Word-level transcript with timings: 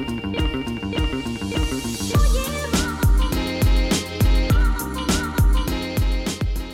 Hey, 0.00 0.06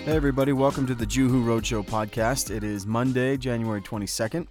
everybody, 0.06 0.52
welcome 0.52 0.86
to 0.86 0.94
the 0.94 1.04
Juhu 1.04 1.44
Roadshow 1.44 1.84
podcast. 1.84 2.54
It 2.54 2.62
is 2.62 2.86
Monday, 2.86 3.36
January 3.36 3.80
22nd, 3.80 4.46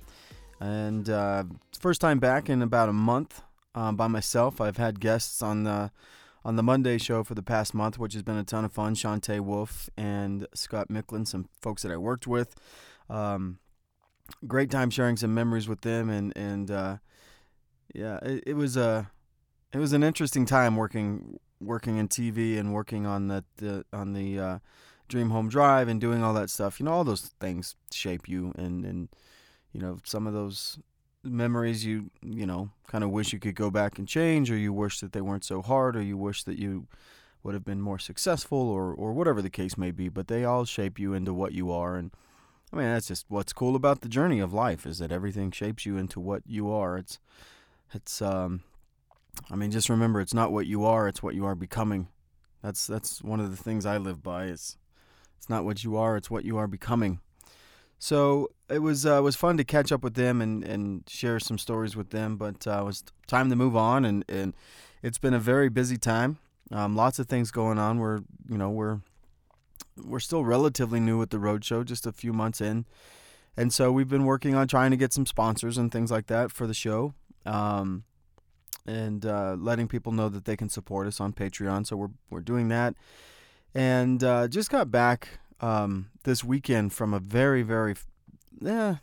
and 0.60 1.10
uh, 1.10 1.46
first 1.80 2.02
time 2.02 2.20
back 2.20 2.50
in 2.50 2.62
about 2.62 2.90
a 2.90 2.94
month 2.94 3.42
um, 3.76 3.96
by 3.96 4.08
myself. 4.08 4.60
I've 4.60 4.76
had 4.76 5.00
guests 5.00 5.42
on 5.42 5.64
the 5.64 5.92
on 6.44 6.58
the 6.58 6.64
Monday 6.64 6.98
show 6.98 7.24
for 7.24 7.34
the 7.34 7.42
past 7.42 7.74
month, 7.74 7.98
which 7.98 8.12
has 8.12 8.24
been 8.24 8.36
a 8.36 8.44
ton 8.44 8.66
of 8.66 8.74
fun. 8.74 8.94
Shantae 8.94 9.40
Wolf 9.40 9.90
and 9.96 10.48
Scott 10.54 10.90
Micklin, 10.90 11.26
some 11.26 11.48
folks 11.62 11.82
that 11.84 11.94
I 11.94 11.98
worked 11.98 12.28
with. 12.28 12.56
Um, 13.10 13.60
great 14.46 14.70
time 14.70 14.90
sharing 14.90 15.16
some 15.16 15.34
memories 15.34 15.70
with 15.70 15.80
them, 15.80 16.10
and 16.10 16.36
and 16.36 16.70
uh, 16.70 16.98
yeah, 17.96 18.20
it, 18.22 18.44
it 18.48 18.54
was 18.56 18.76
a 18.78 19.10
it 19.74 19.78
was 19.78 19.94
an 19.94 20.04
interesting 20.04 20.46
time 20.46 20.76
working 20.76 21.40
working 21.62 21.98
in 21.98 22.08
TV 22.08 22.60
and 22.60 22.74
working 22.74 23.06
on 23.06 23.28
the, 23.28 23.44
the 23.58 23.86
on 23.94 24.14
the 24.14 24.40
uh, 24.40 24.60
Dream 25.08 25.30
Home 25.30 25.50
Drive 25.50 25.88
and 25.88 26.00
doing 26.00 26.24
all 26.24 26.34
that 26.34 26.50
stuff. 26.50 26.80
You 26.80 26.86
know, 26.86 26.92
all 26.92 27.04
those 27.04 27.34
things 27.40 27.76
shape 27.92 28.28
you, 28.28 28.54
and 28.58 28.86
and 28.86 29.10
you 29.72 29.80
know 29.80 30.00
some 30.04 30.28
of 30.28 30.34
those 30.34 30.78
memories 31.24 31.84
you 31.84 32.12
you 32.22 32.46
know 32.46 32.70
kind 32.88 33.04
of 33.04 33.10
wish 33.10 33.34
you 33.34 33.40
could 33.40 33.56
go 33.56 33.72
back 33.72 33.98
and 33.98 34.08
change, 34.08 34.52
or 34.52 34.58
you 34.58 34.74
wish 34.74 35.00
that 35.00 35.14
they 35.14 35.22
weren't 35.22 35.46
so 35.46 35.62
hard, 35.62 35.96
or 35.96 36.02
you 36.02 36.18
wish 36.18 36.44
that 36.44 36.60
you 36.60 36.88
would 37.44 37.54
have 37.54 37.66
been 37.66 37.82
more 37.82 38.00
successful, 38.00 38.60
or 38.60 38.94
or 38.94 39.14
whatever 39.14 39.42
the 39.42 39.50
case 39.50 39.78
may 39.78 39.92
be. 39.92 40.10
But 40.10 40.28
they 40.28 40.44
all 40.44 40.66
shape 40.66 41.00
you 41.00 41.14
into 41.14 41.34
what 41.34 41.54
you 41.54 41.72
are, 41.72 41.96
and 41.96 42.12
I 42.74 42.78
mean 42.78 42.88
that's 42.88 43.08
just 43.08 43.26
what's 43.30 43.54
cool 43.54 43.76
about 43.76 44.02
the 44.02 44.10
journey 44.10 44.40
of 44.40 44.54
life 44.54 44.86
is 44.86 45.00
that 45.00 45.12
everything 45.12 45.52
shapes 45.52 45.86
you 45.86 45.98
into 45.98 46.20
what 46.20 46.44
you 46.46 46.70
are. 46.72 46.98
It's 46.98 47.20
it's 47.96 48.22
um 48.22 48.62
I 49.50 49.56
mean 49.56 49.72
just 49.72 49.90
remember 49.90 50.22
it's 50.22 50.34
not 50.34 50.52
what 50.52 50.68
you 50.68 50.86
are, 50.86 51.08
it's 51.08 51.24
what 51.24 51.36
you 51.36 51.46
are 51.46 51.56
becoming. 51.56 52.10
That's 52.62 52.86
that's 52.86 53.22
one 53.22 53.40
of 53.40 53.52
the 53.52 53.62
things 53.62 53.86
I 53.86 53.98
live 53.98 54.22
by. 54.22 54.46
Is 54.46 54.78
it's 55.38 55.50
not 55.50 55.66
what 55.66 55.84
you 55.84 55.96
are; 55.98 56.18
it's 56.18 56.30
what 56.30 56.46
you 56.46 56.58
are 56.58 56.68
becoming. 56.68 57.20
So 58.00 58.50
it 58.70 58.80
was 58.80 59.06
uh, 59.06 59.22
was 59.24 59.36
fun 59.36 59.58
to 59.58 59.64
catch 59.64 59.92
up 59.92 60.04
with 60.04 60.16
them 60.16 60.42
and, 60.42 60.64
and 60.64 61.04
share 61.08 61.40
some 61.40 61.58
stories 61.58 61.96
with 61.96 62.10
them. 62.10 62.38
But 62.38 62.68
uh, 62.68 62.82
it 62.82 62.86
was 62.86 63.04
time 63.28 63.50
to 63.50 63.56
move 63.56 63.76
on, 63.76 64.06
and, 64.06 64.26
and 64.28 64.54
it's 65.02 65.18
been 65.18 65.34
a 65.34 65.40
very 65.40 65.70
busy 65.70 65.98
time. 65.98 66.40
Um, 66.72 66.96
lots 66.96 67.20
of 67.20 67.28
things 67.28 67.52
going 67.52 67.78
on. 67.78 68.00
We're 68.00 68.22
you 68.50 68.58
know 68.58 68.70
we're 68.70 69.00
we're 70.04 70.20
still 70.20 70.44
relatively 70.44 71.00
new 71.00 71.22
at 71.22 71.30
the 71.30 71.38
roadshow, 71.38 71.86
just 71.86 72.06
a 72.06 72.12
few 72.12 72.34
months 72.34 72.60
in, 72.62 72.86
and 73.56 73.72
so 73.72 73.92
we've 73.92 74.10
been 74.10 74.26
working 74.26 74.56
on 74.56 74.68
trying 74.68 74.92
to 74.92 74.98
get 74.98 75.14
some 75.14 75.26
sponsors 75.26 75.78
and 75.78 75.92
things 75.92 76.12
like 76.12 76.28
that 76.28 76.52
for 76.52 76.68
the 76.68 76.74
show. 76.74 77.14
Um, 77.46 78.04
and 78.88 79.26
uh, 79.26 79.56
letting 79.58 79.88
people 79.88 80.12
know 80.12 80.30
that 80.30 80.46
they 80.46 80.56
can 80.56 80.70
support 80.70 81.08
us 81.08 81.20
on 81.20 81.34
Patreon. 81.34 81.88
So 81.88 81.96
we're 81.96 82.12
we're 82.30 82.40
doing 82.40 82.68
that 82.70 82.96
and 83.76 84.24
uh, 84.24 84.48
just 84.48 84.72
got 84.72 84.90
back 84.90 85.40
um, 85.60 86.10
this 86.24 86.44
weekend 86.44 86.94
from 86.94 87.14
a 87.14 87.20
very 87.20 87.62
very 87.62 87.96
yeah 88.62 88.96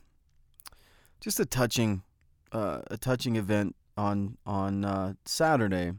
just 1.20 1.38
a 1.38 1.44
touching 1.44 2.02
uh, 2.50 2.80
a 2.90 2.96
touching 2.96 3.36
event 3.36 3.76
on 3.96 4.38
on 4.46 4.84
uh, 4.84 5.12
Saturday. 5.26 5.92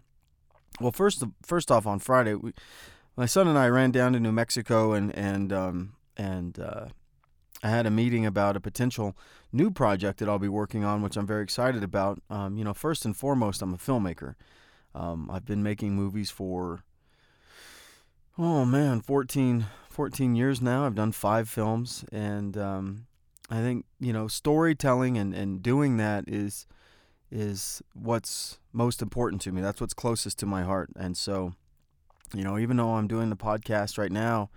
Well, 0.81 0.91
first 0.91 1.23
first 1.43 1.71
off 1.71 1.85
on 1.85 1.99
Friday, 1.99 2.33
we, 2.33 2.53
my 3.15 3.27
son 3.27 3.47
and 3.47 3.57
I 3.57 3.69
ran 3.69 3.91
down 3.91 4.13
to 4.13 4.19
New 4.19 4.31
Mexico 4.31 4.93
and 4.93 5.15
and 5.15 5.53
um, 5.53 5.93
and 6.17 6.59
uh, 6.59 6.87
I 7.63 7.69
had 7.69 7.85
a 7.85 7.91
meeting 7.91 8.25
about 8.25 8.57
a 8.57 8.59
potential 8.59 9.17
new 9.51 9.71
project 9.71 10.19
that 10.19 10.27
I'll 10.27 10.37
be 10.37 10.49
working 10.49 10.83
on, 10.83 11.01
which 11.01 11.15
I'm 11.15 11.25
very 11.25 11.43
excited 11.43 11.81
about. 11.81 12.21
Um, 12.29 12.57
you 12.57 12.63
know, 12.63 12.73
first 12.73 13.05
and 13.05 13.15
foremost, 13.15 13.61
I'm 13.61 13.73
a 13.73 13.77
filmmaker. 13.77 14.35
Um, 14.93 15.31
I've 15.31 15.45
been 15.45 15.63
making 15.63 15.95
movies 15.95 16.29
for 16.29 16.83
oh 18.37 18.65
man 18.65 18.99
14 18.99 19.67
14 19.89 20.35
years 20.35 20.61
now 20.61 20.85
i've 20.85 20.95
done 20.95 21.11
five 21.11 21.47
films 21.47 22.03
and 22.11 22.57
um, 22.57 23.05
i 23.49 23.61
think 23.61 23.85
you 23.99 24.11
know 24.11 24.27
storytelling 24.27 25.17
and, 25.17 25.33
and 25.33 25.61
doing 25.61 25.97
that 25.97 26.25
is 26.27 26.65
is 27.31 27.81
what's 27.93 28.59
most 28.71 29.01
important 29.01 29.41
to 29.41 29.51
me 29.51 29.61
that's 29.61 29.79
what's 29.79 29.93
closest 29.93 30.39
to 30.39 30.45
my 30.45 30.63
heart 30.63 30.89
and 30.95 31.15
so 31.15 31.53
you 32.33 32.43
know 32.43 32.57
even 32.57 32.77
though 32.77 32.95
i'm 32.95 33.07
doing 33.07 33.29
the 33.29 33.35
podcast 33.35 33.97
right 33.97 34.11
now 34.11 34.49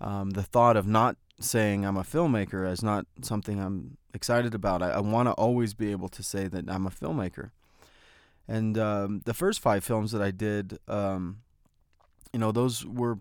um, 0.00 0.30
the 0.30 0.42
thought 0.42 0.76
of 0.76 0.86
not 0.86 1.16
saying 1.42 1.84
i'm 1.84 1.96
a 1.96 2.02
filmmaker 2.02 2.70
is 2.70 2.82
not 2.82 3.06
something 3.22 3.60
i'm 3.60 3.96
excited 4.14 4.54
about. 4.54 4.82
I, 4.82 4.90
I 4.90 5.00
want 5.00 5.28
to 5.28 5.32
always 5.32 5.74
be 5.74 5.90
able 5.90 6.08
to 6.10 6.22
say 6.22 6.48
that 6.48 6.68
i'm 6.68 6.86
a 6.86 6.90
filmmaker. 6.90 7.50
And 8.48 8.76
um, 8.76 9.22
the 9.24 9.34
first 9.34 9.60
five 9.60 9.84
films 9.84 10.12
that 10.12 10.22
i 10.22 10.30
did 10.30 10.78
um, 10.88 11.38
you 12.32 12.38
know 12.38 12.52
those 12.52 12.84
were 12.84 13.18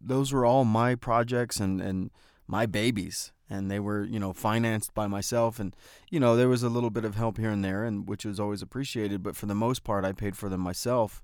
those 0.00 0.32
were 0.32 0.44
all 0.44 0.64
my 0.64 0.94
projects 0.94 1.60
and 1.60 1.80
and 1.80 2.10
my 2.46 2.66
babies. 2.66 3.32
And 3.50 3.70
they 3.70 3.80
were 3.80 4.04
you 4.04 4.18
know 4.18 4.32
financed 4.32 4.94
by 4.94 5.06
myself. 5.06 5.58
And 5.58 5.74
you 6.10 6.20
know 6.20 6.36
there 6.36 6.48
was 6.48 6.62
a 6.62 6.68
little 6.68 6.90
bit 6.90 7.04
of 7.04 7.14
help 7.14 7.38
here 7.38 7.50
and 7.50 7.64
there 7.64 7.84
and 7.84 8.08
which 8.08 8.24
was 8.24 8.40
always 8.40 8.62
appreciated. 8.62 9.22
But 9.22 9.36
for 9.36 9.46
the 9.46 9.54
most 9.54 9.84
part 9.84 10.04
I 10.04 10.12
paid 10.12 10.36
for 10.36 10.48
them 10.48 10.60
myself. 10.60 11.22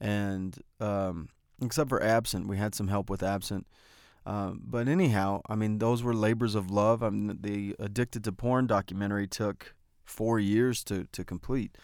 And 0.00 0.58
um, 0.80 1.28
except 1.60 1.88
for 1.88 2.02
absent. 2.02 2.46
We 2.46 2.56
had 2.56 2.74
some 2.74 2.88
help 2.88 3.10
with 3.10 3.22
absent 3.22 3.66
um, 4.28 4.60
but 4.62 4.88
anyhow 4.88 5.40
I 5.48 5.54
mean 5.54 5.78
those 5.78 6.02
were 6.02 6.12
labors 6.12 6.54
of 6.54 6.70
love. 6.70 7.02
I 7.02 7.08
mean 7.08 7.38
the 7.40 7.74
addicted 7.78 8.24
to 8.24 8.32
porn 8.32 8.66
documentary 8.66 9.26
took 9.26 9.74
four 10.04 10.38
years 10.38 10.84
to 10.84 11.04
to 11.12 11.24
complete. 11.24 11.78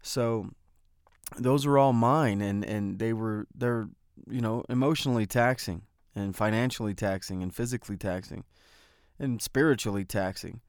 So 0.00 0.50
those 1.36 1.66
were 1.66 1.76
all 1.76 1.92
mine 1.92 2.40
and 2.40 2.64
and 2.64 3.00
they 3.00 3.12
were 3.12 3.48
they're 3.52 3.88
you 4.30 4.40
know 4.40 4.62
emotionally 4.68 5.26
taxing 5.26 5.82
and 6.14 6.36
financially 6.36 6.94
taxing 6.94 7.42
and 7.42 7.52
physically 7.52 7.96
taxing 7.96 8.44
and 9.18 9.42
spiritually 9.42 10.04
taxing. 10.04 10.60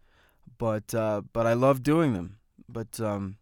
But 0.57 0.95
uh, 0.95 1.21
but 1.33 1.45
I 1.45 1.53
love 1.53 1.83
doing 1.83 2.13
them. 2.13 2.37
But 2.67 2.99
um, 2.99 3.37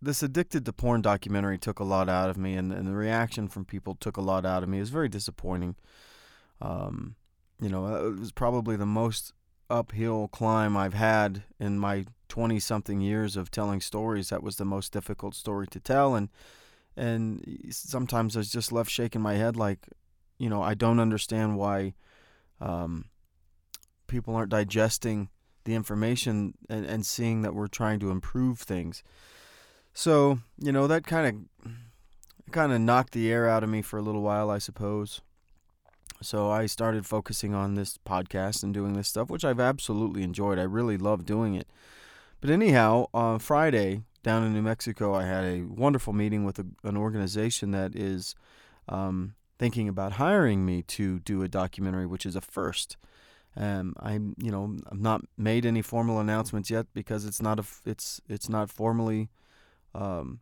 this 0.00 0.22
addicted 0.22 0.64
to 0.64 0.72
porn 0.72 1.02
documentary 1.02 1.58
took 1.58 1.80
a 1.80 1.84
lot 1.84 2.08
out 2.08 2.30
of 2.30 2.38
me 2.38 2.54
and, 2.54 2.72
and 2.72 2.88
the 2.88 2.94
reaction 2.94 3.46
from 3.46 3.66
people 3.66 3.94
took 3.94 4.16
a 4.16 4.22
lot 4.22 4.46
out 4.46 4.62
of 4.62 4.70
me. 4.70 4.78
It 4.78 4.80
was 4.80 4.90
very 4.90 5.10
disappointing 5.10 5.76
um, 6.60 7.16
you 7.60 7.68
know 7.68 7.86
it 8.06 8.18
was 8.18 8.32
probably 8.32 8.76
the 8.76 8.86
most 8.86 9.32
uphill 9.70 10.28
climb 10.28 10.76
I've 10.76 10.94
had 10.94 11.42
in 11.58 11.78
my 11.78 12.06
20 12.28 12.58
something 12.60 13.00
years 13.00 13.36
of 13.36 13.50
telling 13.50 13.80
stories. 13.80 14.28
That 14.28 14.42
was 14.42 14.56
the 14.56 14.64
most 14.64 14.92
difficult 14.92 15.34
story 15.34 15.66
to 15.68 15.80
tell. 15.80 16.14
And 16.14 16.28
and 16.96 17.44
sometimes 17.70 18.36
I 18.36 18.40
was 18.40 18.52
just 18.52 18.70
left 18.72 18.90
shaking 18.90 19.20
my 19.20 19.34
head 19.34 19.56
like 19.56 19.88
you 20.38 20.48
know 20.48 20.62
I 20.62 20.74
don't 20.74 21.00
understand 21.00 21.56
why 21.56 21.94
um, 22.60 23.06
people 24.06 24.34
aren't 24.36 24.50
digesting 24.50 25.28
the 25.64 25.74
information 25.74 26.54
and, 26.68 26.84
and 26.84 27.06
seeing 27.06 27.42
that 27.42 27.54
we're 27.54 27.66
trying 27.66 27.98
to 28.00 28.10
improve 28.10 28.60
things. 28.60 29.02
So 29.92 30.38
you 30.58 30.72
know 30.72 30.86
that 30.86 31.06
kind 31.06 31.48
of 31.64 31.72
kind 32.52 32.72
of 32.72 32.80
knocked 32.80 33.12
the 33.12 33.32
air 33.32 33.48
out 33.48 33.64
of 33.64 33.70
me 33.70 33.82
for 33.82 33.98
a 33.98 34.02
little 34.02 34.22
while 34.22 34.50
I 34.50 34.58
suppose 34.58 35.20
so 36.20 36.50
I 36.50 36.66
started 36.66 37.06
focusing 37.06 37.54
on 37.54 37.74
this 37.74 37.98
podcast 37.98 38.62
and 38.62 38.72
doing 38.72 38.94
this 38.94 39.08
stuff, 39.08 39.30
which 39.30 39.44
I've 39.44 39.60
absolutely 39.60 40.22
enjoyed. 40.22 40.58
I 40.58 40.62
really 40.62 40.96
love 40.96 41.26
doing 41.26 41.54
it. 41.54 41.68
But 42.40 42.50
anyhow, 42.50 43.06
on 43.14 43.38
Friday 43.38 44.02
down 44.22 44.44
in 44.44 44.52
New 44.52 44.62
Mexico, 44.62 45.14
I 45.14 45.24
had 45.24 45.44
a 45.44 45.62
wonderful 45.62 46.12
meeting 46.12 46.44
with 46.44 46.58
a, 46.58 46.66
an 46.82 46.96
organization 46.96 47.70
that 47.72 47.94
is 47.94 48.34
um, 48.88 49.34
thinking 49.58 49.88
about 49.88 50.12
hiring 50.12 50.64
me 50.64 50.82
to 50.82 51.20
do 51.20 51.42
a 51.42 51.48
documentary, 51.48 52.06
which 52.06 52.26
is 52.26 52.36
a 52.36 52.40
first. 52.40 52.96
Um, 53.56 53.94
I'm, 54.00 54.34
you 54.38 54.50
know, 54.50 54.76
I've 54.90 55.00
not 55.00 55.22
made 55.38 55.64
any 55.64 55.80
formal 55.80 56.18
announcements 56.18 56.70
yet 56.70 56.86
because 56.92 57.24
it's 57.24 57.40
not 57.40 57.60
a, 57.60 57.64
it's, 57.86 58.20
it's 58.28 58.48
not 58.48 58.70
formally, 58.70 59.30
um, 59.94 60.40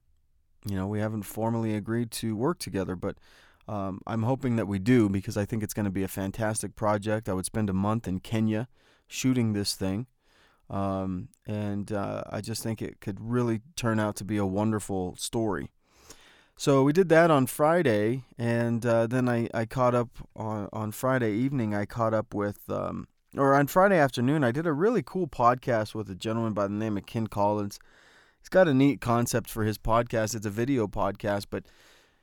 you 0.66 0.76
know, 0.76 0.86
we 0.86 1.00
haven't 1.00 1.24
formally 1.24 1.74
agreed 1.74 2.10
to 2.12 2.34
work 2.34 2.58
together. 2.58 2.96
But 2.96 3.16
um, 3.68 4.00
I'm 4.06 4.24
hoping 4.24 4.56
that 4.56 4.66
we 4.66 4.78
do 4.78 5.08
because 5.08 5.36
I 5.36 5.44
think 5.44 5.62
it's 5.62 5.74
going 5.74 5.84
to 5.84 5.90
be 5.90 6.02
a 6.02 6.08
fantastic 6.08 6.74
project. 6.74 7.28
I 7.28 7.32
would 7.32 7.46
spend 7.46 7.70
a 7.70 7.74
month 7.74 8.08
in 8.08 8.20
Kenya 8.20 8.68
shooting 9.06 9.52
this 9.52 9.74
thing. 9.74 10.06
Um, 10.68 11.28
and 11.46 11.92
uh, 11.92 12.22
I 12.30 12.40
just 12.40 12.62
think 12.62 12.80
it 12.80 13.00
could 13.00 13.18
really 13.20 13.60
turn 13.76 14.00
out 14.00 14.16
to 14.16 14.24
be 14.24 14.38
a 14.38 14.46
wonderful 14.46 15.14
story. 15.16 15.70
So 16.56 16.82
we 16.82 16.92
did 16.92 17.08
that 17.08 17.30
on 17.30 17.46
Friday, 17.46 18.24
and 18.38 18.84
uh, 18.86 19.06
then 19.06 19.28
I, 19.28 19.48
I 19.52 19.64
caught 19.64 19.94
up 19.94 20.10
on, 20.36 20.68
on 20.72 20.92
Friday 20.92 21.32
evening. 21.32 21.74
I 21.74 21.86
caught 21.86 22.14
up 22.14 22.34
with, 22.34 22.60
um, 22.70 23.08
or 23.36 23.54
on 23.54 23.66
Friday 23.66 23.98
afternoon, 23.98 24.44
I 24.44 24.52
did 24.52 24.66
a 24.66 24.72
really 24.72 25.02
cool 25.02 25.26
podcast 25.26 25.94
with 25.94 26.08
a 26.10 26.14
gentleman 26.14 26.52
by 26.52 26.68
the 26.68 26.74
name 26.74 26.96
of 26.96 27.06
Ken 27.06 27.26
Collins. 27.26 27.78
He's 28.38 28.48
got 28.48 28.68
a 28.68 28.74
neat 28.74 29.00
concept 29.00 29.48
for 29.50 29.64
his 29.64 29.78
podcast. 29.78 30.34
It's 30.34 30.46
a 30.46 30.50
video 30.50 30.86
podcast, 30.86 31.46
but 31.50 31.64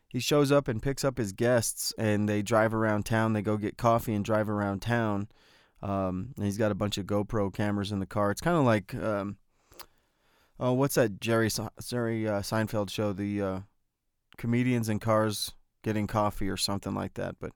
he 0.10 0.20
shows 0.20 0.52
up 0.52 0.68
and 0.68 0.82
picks 0.82 1.06
up 1.06 1.18
his 1.18 1.32
guests 1.32 1.94
and 1.98 2.28
they 2.28 2.42
drive 2.42 2.74
around 2.74 3.06
town. 3.06 3.34
They 3.34 3.42
go 3.42 3.58
get 3.58 3.78
coffee 3.78 4.14
and 4.14 4.26
drive 4.26 4.50
around 4.50 4.82
town. 4.82 5.30
Um, 5.82 6.34
and 6.36 6.46
he's 6.46 6.58
got 6.58 6.72
a 6.72 6.76
bunch 6.76 6.98
of 6.98 7.06
GoPro 7.06 7.54
cameras 7.54 7.92
in 7.92 8.00
the 8.00 8.06
car. 8.06 8.32
It's 8.32 8.42
kind 8.42 8.58
of 8.58 8.66
like 8.66 8.94
um, 8.96 9.38
oh, 10.60 10.74
what's 10.74 10.96
that 10.96 11.22
Jerry 11.22 11.50
Jerry 11.86 12.28
uh, 12.28 12.42
Seinfeld 12.42 12.90
show? 12.90 13.14
The 13.14 13.42
uh, 13.42 13.60
comedians 14.38 14.90
in 14.90 15.00
cars 15.00 15.54
getting 15.84 16.08
coffee 16.08 16.50
or 16.50 16.58
something 16.58 16.94
like 16.94 17.14
that. 17.14 17.36
But 17.40 17.52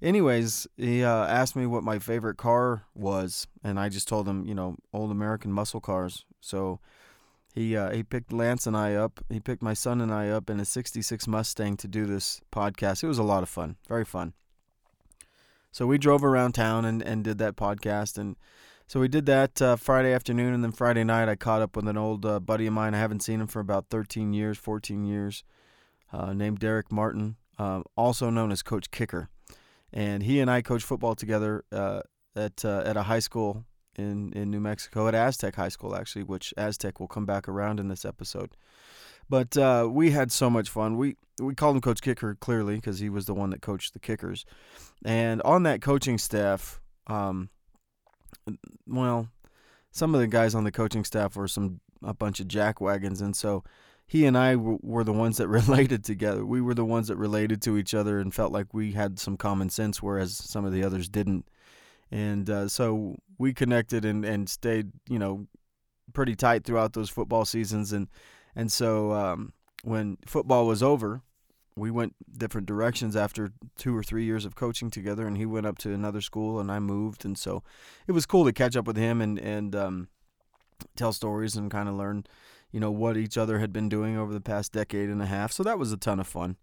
anyways, 0.00 0.66
he 0.76 1.02
uh, 1.02 1.26
asked 1.26 1.56
me 1.56 1.66
what 1.66 1.82
my 1.82 1.98
favorite 1.98 2.36
car 2.36 2.84
was, 2.94 3.46
and 3.64 3.80
I 3.80 3.88
just 3.88 4.08
told 4.08 4.28
him, 4.28 4.44
you 4.44 4.54
know, 4.54 4.76
old 4.92 5.10
American 5.10 5.52
muscle 5.52 5.80
cars. 5.80 6.24
So 6.40 6.80
he 7.58 7.76
uh, 7.76 7.90
he 7.90 8.02
picked 8.02 8.32
Lance 8.32 8.66
and 8.66 8.76
I 8.76 8.94
up. 8.94 9.20
He 9.28 9.40
picked 9.40 9.62
my 9.62 9.74
son 9.74 10.00
and 10.00 10.12
I 10.12 10.28
up 10.28 10.48
in 10.48 10.60
a 10.60 10.64
'66 10.64 11.26
Mustang 11.26 11.76
to 11.78 11.88
do 11.88 12.06
this 12.06 12.40
podcast. 12.52 13.02
It 13.02 13.08
was 13.08 13.18
a 13.18 13.22
lot 13.22 13.42
of 13.42 13.48
fun, 13.48 13.76
very 13.88 14.04
fun. 14.04 14.34
So 15.70 15.86
we 15.86 15.98
drove 15.98 16.24
around 16.24 16.52
town 16.52 16.84
and, 16.84 17.02
and 17.02 17.22
did 17.22 17.38
that 17.38 17.56
podcast, 17.56 18.16
and 18.16 18.36
so 18.86 19.00
we 19.00 19.08
did 19.08 19.26
that 19.26 19.60
uh, 19.60 19.76
Friday 19.76 20.12
afternoon, 20.12 20.54
and 20.54 20.64
then 20.64 20.72
Friday 20.72 21.04
night 21.04 21.28
I 21.28 21.36
caught 21.36 21.62
up 21.62 21.76
with 21.76 21.86
an 21.88 21.98
old 21.98 22.24
uh, 22.24 22.40
buddy 22.40 22.66
of 22.66 22.72
mine. 22.72 22.94
I 22.94 22.98
haven't 22.98 23.22
seen 23.22 23.40
him 23.40 23.46
for 23.46 23.60
about 23.60 23.90
13 23.90 24.32
years, 24.32 24.56
14 24.56 25.04
years, 25.04 25.44
uh, 26.12 26.32
named 26.32 26.58
Derek 26.58 26.90
Martin, 26.90 27.36
um, 27.58 27.84
also 27.96 28.30
known 28.30 28.50
as 28.50 28.62
Coach 28.62 28.90
Kicker 28.90 29.28
and 29.92 30.22
he 30.22 30.40
and 30.40 30.50
I 30.50 30.62
coached 30.62 30.84
football 30.84 31.14
together 31.14 31.64
uh, 31.72 32.02
at 32.36 32.64
uh, 32.64 32.82
at 32.84 32.96
a 32.96 33.04
high 33.04 33.18
school 33.18 33.64
in 33.98 34.32
in 34.32 34.50
New 34.50 34.60
Mexico 34.60 35.08
at 35.08 35.14
Aztec 35.14 35.56
High 35.56 35.68
School 35.68 35.94
actually, 35.94 36.22
which 36.22 36.54
Aztec 36.56 37.00
will 37.00 37.08
come 37.08 37.26
back 37.26 37.48
around 37.48 37.80
in 37.80 37.88
this 37.88 38.04
episode. 38.04 38.56
But 39.28 39.56
uh, 39.56 39.88
we 39.90 40.12
had 40.12 40.32
so 40.32 40.48
much 40.48 40.70
fun. 40.70 40.96
We 40.96 41.16
we 41.40 41.54
called 41.54 41.76
him 41.76 41.82
Coach 41.82 42.00
Kicker 42.00 42.34
clearly 42.34 42.76
because 42.76 42.98
he 42.98 43.10
was 43.10 43.26
the 43.26 43.34
one 43.34 43.50
that 43.50 43.60
coached 43.60 43.92
the 43.92 43.98
kickers, 43.98 44.46
and 45.04 45.42
on 45.42 45.64
that 45.64 45.82
coaching 45.82 46.18
staff, 46.18 46.80
um, 47.06 47.50
well, 48.86 49.28
some 49.90 50.14
of 50.14 50.20
the 50.20 50.26
guys 50.26 50.54
on 50.54 50.64
the 50.64 50.72
coaching 50.72 51.04
staff 51.04 51.36
were 51.36 51.48
some 51.48 51.80
a 52.02 52.14
bunch 52.14 52.40
of 52.40 52.48
jack 52.48 52.80
wagons, 52.80 53.20
and 53.20 53.36
so 53.36 53.64
he 54.06 54.24
and 54.24 54.36
I 54.38 54.54
w- 54.54 54.78
were 54.82 55.04
the 55.04 55.12
ones 55.12 55.36
that 55.36 55.48
related 55.48 56.04
together. 56.04 56.44
We 56.44 56.60
were 56.60 56.74
the 56.74 56.84
ones 56.84 57.08
that 57.08 57.16
related 57.16 57.60
to 57.62 57.76
each 57.76 57.94
other 57.94 58.18
and 58.18 58.34
felt 58.34 58.52
like 58.52 58.72
we 58.72 58.92
had 58.92 59.18
some 59.18 59.36
common 59.36 59.68
sense, 59.70 60.02
whereas 60.02 60.36
some 60.36 60.64
of 60.64 60.72
the 60.72 60.82
others 60.82 61.08
didn't. 61.08 61.46
And 62.10 62.48
uh, 62.48 62.68
so 62.68 63.16
we 63.38 63.52
connected 63.52 64.04
and, 64.04 64.24
and 64.24 64.48
stayed, 64.48 64.92
you 65.08 65.18
know, 65.18 65.46
pretty 66.12 66.34
tight 66.34 66.64
throughout 66.64 66.94
those 66.94 67.10
football 67.10 67.44
seasons. 67.44 67.92
And 67.92 68.08
and 68.56 68.72
so 68.72 69.12
um, 69.12 69.52
when 69.82 70.18
football 70.26 70.66
was 70.66 70.82
over, 70.82 71.22
we 71.76 71.90
went 71.90 72.16
different 72.36 72.66
directions 72.66 73.14
after 73.14 73.52
two 73.76 73.96
or 73.96 74.02
three 74.02 74.24
years 74.24 74.44
of 74.44 74.54
coaching 74.54 74.90
together. 74.90 75.26
And 75.26 75.36
he 75.36 75.46
went 75.46 75.66
up 75.66 75.78
to 75.78 75.92
another 75.92 76.20
school, 76.20 76.58
and 76.58 76.72
I 76.72 76.78
moved. 76.78 77.24
And 77.24 77.38
so 77.38 77.62
it 78.06 78.12
was 78.12 78.26
cool 78.26 78.44
to 78.44 78.52
catch 78.52 78.76
up 78.76 78.86
with 78.86 78.96
him 78.96 79.20
and 79.20 79.38
and 79.38 79.76
um, 79.76 80.08
tell 80.96 81.12
stories 81.12 81.56
and 81.56 81.70
kind 81.70 81.88
of 81.88 81.94
learn 81.94 82.24
you 82.70 82.80
know, 82.80 82.90
what 82.90 83.16
each 83.16 83.38
other 83.38 83.58
had 83.58 83.72
been 83.72 83.88
doing 83.88 84.16
over 84.16 84.32
the 84.32 84.40
past 84.40 84.72
decade 84.72 85.08
and 85.08 85.22
a 85.22 85.26
half. 85.26 85.52
So 85.52 85.62
that 85.62 85.78
was 85.78 85.92
a 85.92 85.96
ton 85.96 86.20
of 86.20 86.26
fun. 86.26 86.56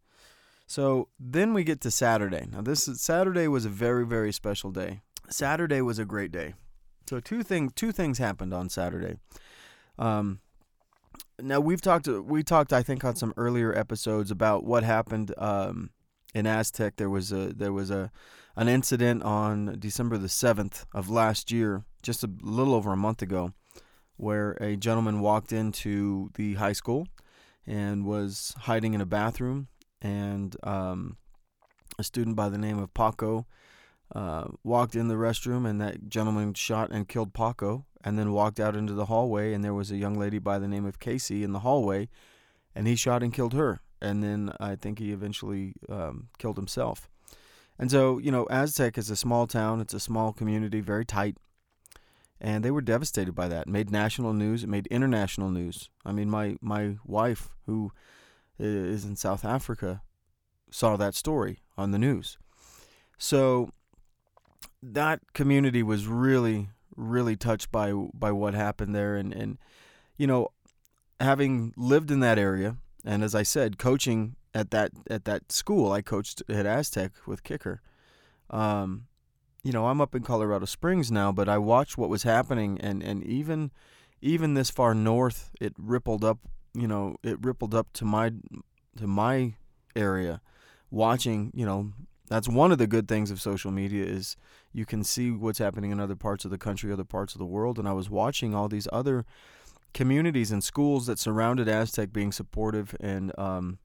So 0.68 1.10
then 1.20 1.54
we 1.54 1.64
get 1.64 1.82
to 1.82 1.92
Saturday. 1.92 2.48
Now 2.52 2.62
this 2.62 2.88
is, 2.88 3.02
Saturday 3.02 3.48
was 3.48 3.66
a 3.66 3.70
very 3.70 4.06
very 4.06 4.32
special 4.32 4.72
day. 4.72 5.02
Saturday 5.30 5.82
was 5.82 6.00
a 6.00 6.06
great 6.06 6.32
day. 6.32 6.54
So 7.10 7.20
two 7.20 7.44
things 7.44 7.72
two 7.76 7.92
things 7.92 8.18
happened 8.18 8.54
on 8.54 8.70
Saturday. 8.70 9.18
Um, 9.98 10.40
now 11.40 11.60
we've 11.60 11.82
talked 11.82 12.08
we 12.08 12.44
talked 12.44 12.74
I 12.74 12.84
think 12.84 13.04
on 13.04 13.16
some 13.16 13.34
earlier 13.38 13.76
episodes 13.76 14.32
about 14.32 14.64
what 14.64 14.84
happened 14.84 15.34
um, 15.38 15.92
in 16.34 16.48
Aztec. 16.48 16.96
There 16.98 17.10
was 17.10 17.32
a 17.32 17.54
there 17.54 17.74
was 17.74 17.92
a 17.92 18.12
an 18.56 18.68
incident 18.68 19.24
on 19.24 19.76
December 19.80 20.18
the 20.18 20.30
seventh 20.30 20.86
of 20.94 21.10
last 21.10 21.52
year, 21.52 21.84
just 22.02 22.24
a 22.24 22.30
little 22.42 22.74
over 22.74 22.94
a 22.94 22.98
month 22.98 23.22
ago, 23.22 23.54
where 24.16 24.52
a 24.62 24.76
gentleman 24.76 25.20
walked 25.20 25.52
into 25.52 26.32
the 26.36 26.56
high 26.56 26.74
school 26.74 27.08
and 27.68 28.06
was 28.06 28.54
hiding 28.60 28.94
in 28.94 29.02
a 29.02 29.06
bathroom, 29.06 29.68
and 30.02 30.56
um, 30.64 31.18
a 32.00 32.04
student 32.04 32.36
by 32.36 32.50
the 32.50 32.58
name 32.58 32.80
of 32.80 32.94
Paco 32.94 33.46
uh, 34.14 34.46
walked 34.64 34.96
in 34.96 35.08
the 35.08 35.16
restroom, 35.16 35.68
and 35.68 35.80
that 35.82 36.10
gentleman 36.10 36.54
shot 36.54 36.92
and 36.92 37.08
killed 37.08 37.34
Paco, 37.34 37.86
and 38.04 38.20
then 38.20 38.32
walked 38.32 38.60
out 38.60 38.76
into 38.76 38.94
the 38.94 39.06
hallway, 39.06 39.54
and 39.54 39.64
there 39.64 39.74
was 39.74 39.92
a 39.92 39.98
young 39.98 40.18
lady 40.18 40.40
by 40.40 40.60
the 40.60 40.68
name 40.68 40.86
of 40.86 41.00
Casey 41.00 41.44
in 41.44 41.54
the 41.54 41.60
hallway, 41.60 42.10
and 42.74 42.88
he 42.88 42.96
shot 42.96 43.24
and 43.24 43.34
killed 43.34 43.54
her, 43.54 43.82
and 44.02 44.24
then 44.24 44.52
I 44.60 44.76
think 44.76 45.00
he 45.00 45.12
eventually 45.12 45.74
um, 45.90 46.28
killed 46.38 46.58
himself. 46.58 47.10
And 47.78 47.92
so, 47.92 48.20
you 48.20 48.32
know, 48.32 48.48
Aztec 48.50 48.98
is 48.98 49.10
a 49.10 49.16
small 49.16 49.48
town, 49.48 49.82
it's 49.82 49.94
a 49.94 50.00
small 50.00 50.32
community, 50.32 50.80
very 50.80 51.04
tight 51.04 51.38
and 52.40 52.64
they 52.64 52.72
were 52.72 52.82
devastated 52.82 53.34
by 53.34 53.48
that. 53.48 53.68
Made 53.68 53.90
national 53.90 54.34
news. 54.34 54.64
It 54.64 54.70
made 54.70 54.88
international 54.88 55.50
news. 55.50 55.90
I 56.06 56.12
mean, 56.12 56.30
my 56.30 56.58
my 56.62 56.98
wife, 57.06 57.50
who 57.66 57.92
is 58.60 59.06
in 59.06 59.16
South 59.16 59.46
Africa, 59.46 60.02
saw 60.70 60.98
that 60.98 61.16
story 61.16 61.60
on 61.78 61.92
the 61.92 62.00
news. 62.00 62.38
So 63.18 63.70
that 64.94 65.22
community 65.34 65.84
was 65.84 66.08
really 66.08 66.70
really 66.96 67.36
touched 67.36 67.72
by 67.72 67.92
by 67.92 68.32
what 68.32 68.54
happened 68.54 68.96
there 68.96 69.16
and 69.16 69.34
and 69.34 69.58
you 70.18 70.28
know 70.28 70.50
having 71.20 71.74
lived 71.76 72.12
in 72.12 72.20
that 72.20 72.38
area 72.40 72.78
and 73.04 73.24
as 73.24 73.36
I 73.36 73.44
said 73.44 73.78
coaching 73.78 74.36
at 74.54 74.72
that 74.72 74.92
at 75.10 75.26
that 75.26 75.52
school 75.52 75.92
I 75.92 76.02
coached 76.02 76.42
at 76.50 76.66
Aztec 76.66 77.12
with 77.26 77.44
kicker 77.44 77.82
um, 78.50 79.08
you 79.64 79.72
know, 79.72 79.88
I'm 79.88 80.00
up 80.00 80.14
in 80.14 80.22
Colorado 80.22 80.66
Springs 80.66 81.12
now, 81.12 81.32
but 81.32 81.50
I 81.50 81.58
watched 81.58 81.98
what 81.98 82.10
was 82.10 82.24
happening, 82.24 82.80
and 82.80 83.02
and 83.02 83.24
even 83.24 83.72
even 84.22 84.54
this 84.54 84.70
far 84.70 84.94
north, 84.94 85.52
it 85.60 85.74
rippled 85.78 86.24
up. 86.24 86.40
You 86.74 86.88
know, 86.88 87.16
it 87.24 87.44
rippled 87.44 87.74
up 87.74 87.92
to 87.94 88.06
my 88.06 88.32
to 88.98 89.08
my 89.08 89.56
area. 89.96 90.42
Watching, 90.92 91.52
you 91.56 91.66
know, 91.66 91.94
that's 92.28 92.50
one 92.50 92.72
of 92.72 92.78
the 92.78 92.88
good 92.88 93.08
things 93.08 93.32
of 93.32 93.42
social 93.42 93.72
media 93.72 94.04
is 94.04 94.36
you 94.74 94.86
can 94.86 95.04
see 95.04 95.32
what's 95.32 95.60
happening 95.60 95.92
in 95.92 96.00
other 96.00 96.16
parts 96.16 96.46
of 96.46 96.52
the 96.52 96.58
country, 96.58 96.92
other 96.92 97.04
parts 97.04 97.34
of 97.34 97.40
the 97.40 97.46
world. 97.46 97.78
And 97.78 97.88
I 97.88 97.94
was 97.94 98.10
watching 98.10 98.56
all 98.56 98.68
these 98.68 98.88
other 98.92 99.26
communities 99.94 100.52
and 100.52 100.64
schools 100.64 101.06
that 101.06 101.20
surrounded 101.20 101.70
Aztec 101.70 102.12
being 102.12 102.32
supportive 102.32 102.96
and 103.00 103.38
um 103.40 103.78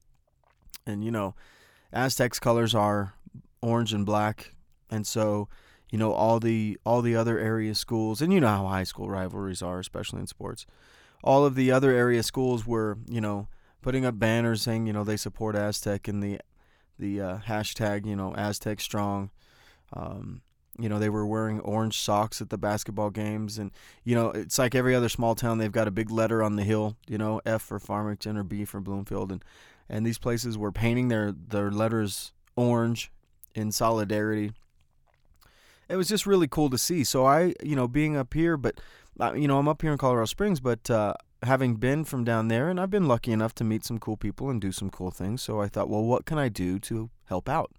and 0.85 1.03
you 1.03 1.11
know, 1.11 1.35
Aztec's 1.93 2.39
colors 2.39 2.73
are 2.73 3.13
orange 3.61 3.93
and 3.93 4.05
black, 4.05 4.55
and 4.89 5.05
so 5.05 5.47
you 5.91 5.97
know 5.97 6.13
all 6.13 6.39
the 6.39 6.77
all 6.85 7.01
the 7.01 7.15
other 7.15 7.37
area 7.37 7.75
schools 7.75 8.21
and 8.21 8.33
you 8.33 8.39
know 8.39 8.47
how 8.47 8.65
high 8.65 8.83
school 8.83 9.09
rivalries 9.09 9.61
are 9.61 9.79
especially 9.79 10.19
in 10.19 10.27
sports 10.27 10.65
all 11.23 11.45
of 11.45 11.55
the 11.55 11.69
other 11.69 11.91
area 11.91 12.23
schools 12.23 12.65
were 12.65 12.97
you 13.07 13.21
know 13.21 13.47
putting 13.81 14.05
up 14.05 14.17
banners 14.17 14.61
saying 14.61 14.87
you 14.87 14.93
know 14.93 15.03
they 15.03 15.17
support 15.17 15.55
aztec 15.55 16.07
and 16.07 16.23
the 16.23 16.39
the 17.01 17.19
uh, 17.19 17.37
hashtag 17.39 18.05
you 18.05 18.15
know 18.15 18.33
aztec 18.35 18.79
strong. 18.79 19.29
Um, 19.91 20.41
you 20.79 20.87
know 20.87 20.99
they 20.99 21.09
were 21.09 21.25
wearing 21.25 21.59
orange 21.59 21.99
socks 21.99 22.39
at 22.39 22.49
the 22.49 22.57
basketball 22.57 23.09
games 23.09 23.57
and 23.57 23.71
you 24.05 24.15
know 24.15 24.29
it's 24.29 24.57
like 24.57 24.73
every 24.73 24.95
other 24.95 25.09
small 25.09 25.35
town 25.35 25.57
they've 25.57 25.69
got 25.69 25.89
a 25.89 25.91
big 25.91 26.09
letter 26.09 26.41
on 26.41 26.55
the 26.55 26.63
hill 26.63 26.95
you 27.09 27.17
know 27.17 27.41
f 27.45 27.61
for 27.61 27.77
farmington 27.77 28.37
or 28.37 28.43
b 28.43 28.63
for 28.63 28.79
bloomfield. 28.79 29.33
And 29.33 29.43
and 29.91 30.05
these 30.05 30.17
places 30.17 30.57
were 30.57 30.71
painting 30.71 31.09
their 31.09 31.33
their 31.33 31.69
letters 31.69 32.31
orange 32.55 33.11
in 33.53 33.71
solidarity. 33.71 34.53
It 35.89 35.97
was 35.97 36.07
just 36.07 36.25
really 36.25 36.47
cool 36.47 36.69
to 36.69 36.77
see. 36.77 37.03
So 37.03 37.25
I, 37.25 37.53
you 37.61 37.75
know, 37.75 37.87
being 37.89 38.15
up 38.15 38.33
here, 38.33 38.55
but 38.55 38.79
uh, 39.19 39.33
you 39.33 39.47
know, 39.49 39.59
I'm 39.59 39.67
up 39.67 39.81
here 39.81 39.91
in 39.91 39.97
Colorado 39.97 40.25
Springs, 40.25 40.61
but 40.61 40.89
uh, 40.89 41.13
having 41.43 41.75
been 41.75 42.03
from 42.03 42.23
down 42.23 42.47
there, 42.47 42.69
and 42.69 42.79
I've 42.79 42.89
been 42.89 43.07
lucky 43.07 43.31
enough 43.31 43.55
to 43.55 43.63
meet 43.63 43.83
some 43.83 43.99
cool 43.99 44.17
people 44.17 44.49
and 44.49 44.61
do 44.61 44.71
some 44.71 44.89
cool 44.89 45.11
things. 45.11 45.41
So 45.41 45.59
I 45.61 45.67
thought, 45.67 45.89
well, 45.89 46.03
what 46.03 46.25
can 46.25 46.37
I 46.37 46.49
do 46.49 46.79
to 46.79 47.09
help 47.25 47.49
out? 47.49 47.71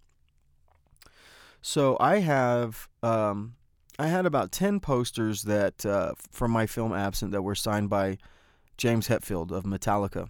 So 1.61 1.97
I 2.01 2.19
have, 2.19 2.89
um, 3.03 3.55
I 3.99 4.09
had 4.09 4.27
about 4.27 4.51
ten 4.51 4.81
posters 4.81 5.43
that 5.43 5.87
uh, 5.87 6.15
from 6.31 6.51
my 6.51 6.67
film 6.67 6.93
Absent 6.93 7.33
that 7.33 7.43
were 7.43 7.55
signed 7.55 7.89
by 7.89 8.19
James 8.77 9.09
Hetfield 9.09 9.53
of 9.53 9.65
Metallica. 9.65 10.29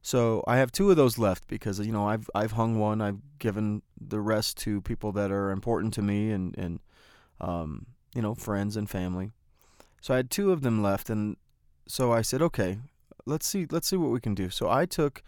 So 0.00 0.42
I 0.46 0.56
have 0.56 0.72
two 0.72 0.90
of 0.90 0.96
those 0.96 1.18
left 1.18 1.48
because 1.48 1.80
you 1.80 1.92
know 1.92 2.08
I've 2.08 2.30
I've 2.34 2.52
hung 2.52 2.78
one. 2.78 3.02
I've 3.02 3.18
given 3.38 3.82
the 4.00 4.20
rest 4.20 4.56
to 4.58 4.80
people 4.80 5.12
that 5.12 5.30
are 5.30 5.50
important 5.50 5.92
to 5.94 6.02
me 6.02 6.30
and 6.30 6.56
and 6.56 6.80
um, 7.40 7.86
you 8.14 8.22
know, 8.22 8.34
friends 8.34 8.76
and 8.76 8.88
family. 8.88 9.30
So 10.00 10.14
I 10.14 10.18
had 10.18 10.30
two 10.30 10.52
of 10.52 10.62
them 10.62 10.82
left, 10.82 11.10
and 11.10 11.36
so 11.88 12.12
I 12.12 12.22
said, 12.22 12.42
okay, 12.42 12.78
let's 13.26 13.46
see, 13.46 13.66
let's 13.70 13.88
see 13.88 13.96
what 13.96 14.10
we 14.10 14.20
can 14.20 14.34
do. 14.34 14.50
So 14.50 14.70
I 14.70 14.86
took 14.86 15.22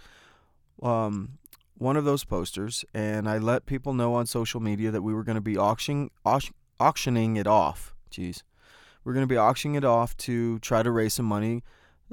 um, 0.83 1.39
one 1.79 1.97
of 1.97 2.05
those 2.05 2.25
posters, 2.25 2.85
and 2.95 3.29
I 3.29 3.39
let 3.39 3.67
people 3.67 3.95
know 3.95 4.15
on 4.15 4.27
social 4.27 4.61
media 4.61 4.91
that 4.91 5.03
we 5.03 5.15
were 5.15 5.25
going 5.25 5.37
to 5.37 5.41
be 5.41 5.57
auctioning 5.57 6.11
auctioning 6.79 7.37
it 7.37 7.47
off. 7.47 7.95
Jeez, 8.11 8.43
we're 9.03 9.15
going 9.15 9.25
to 9.25 9.35
be 9.35 9.39
auctioning 9.39 9.77
it 9.77 9.85
off 9.85 10.17
to 10.19 10.59
try 10.61 10.83
to 10.83 10.91
raise 10.91 11.15
some 11.15 11.27
money. 11.27 11.63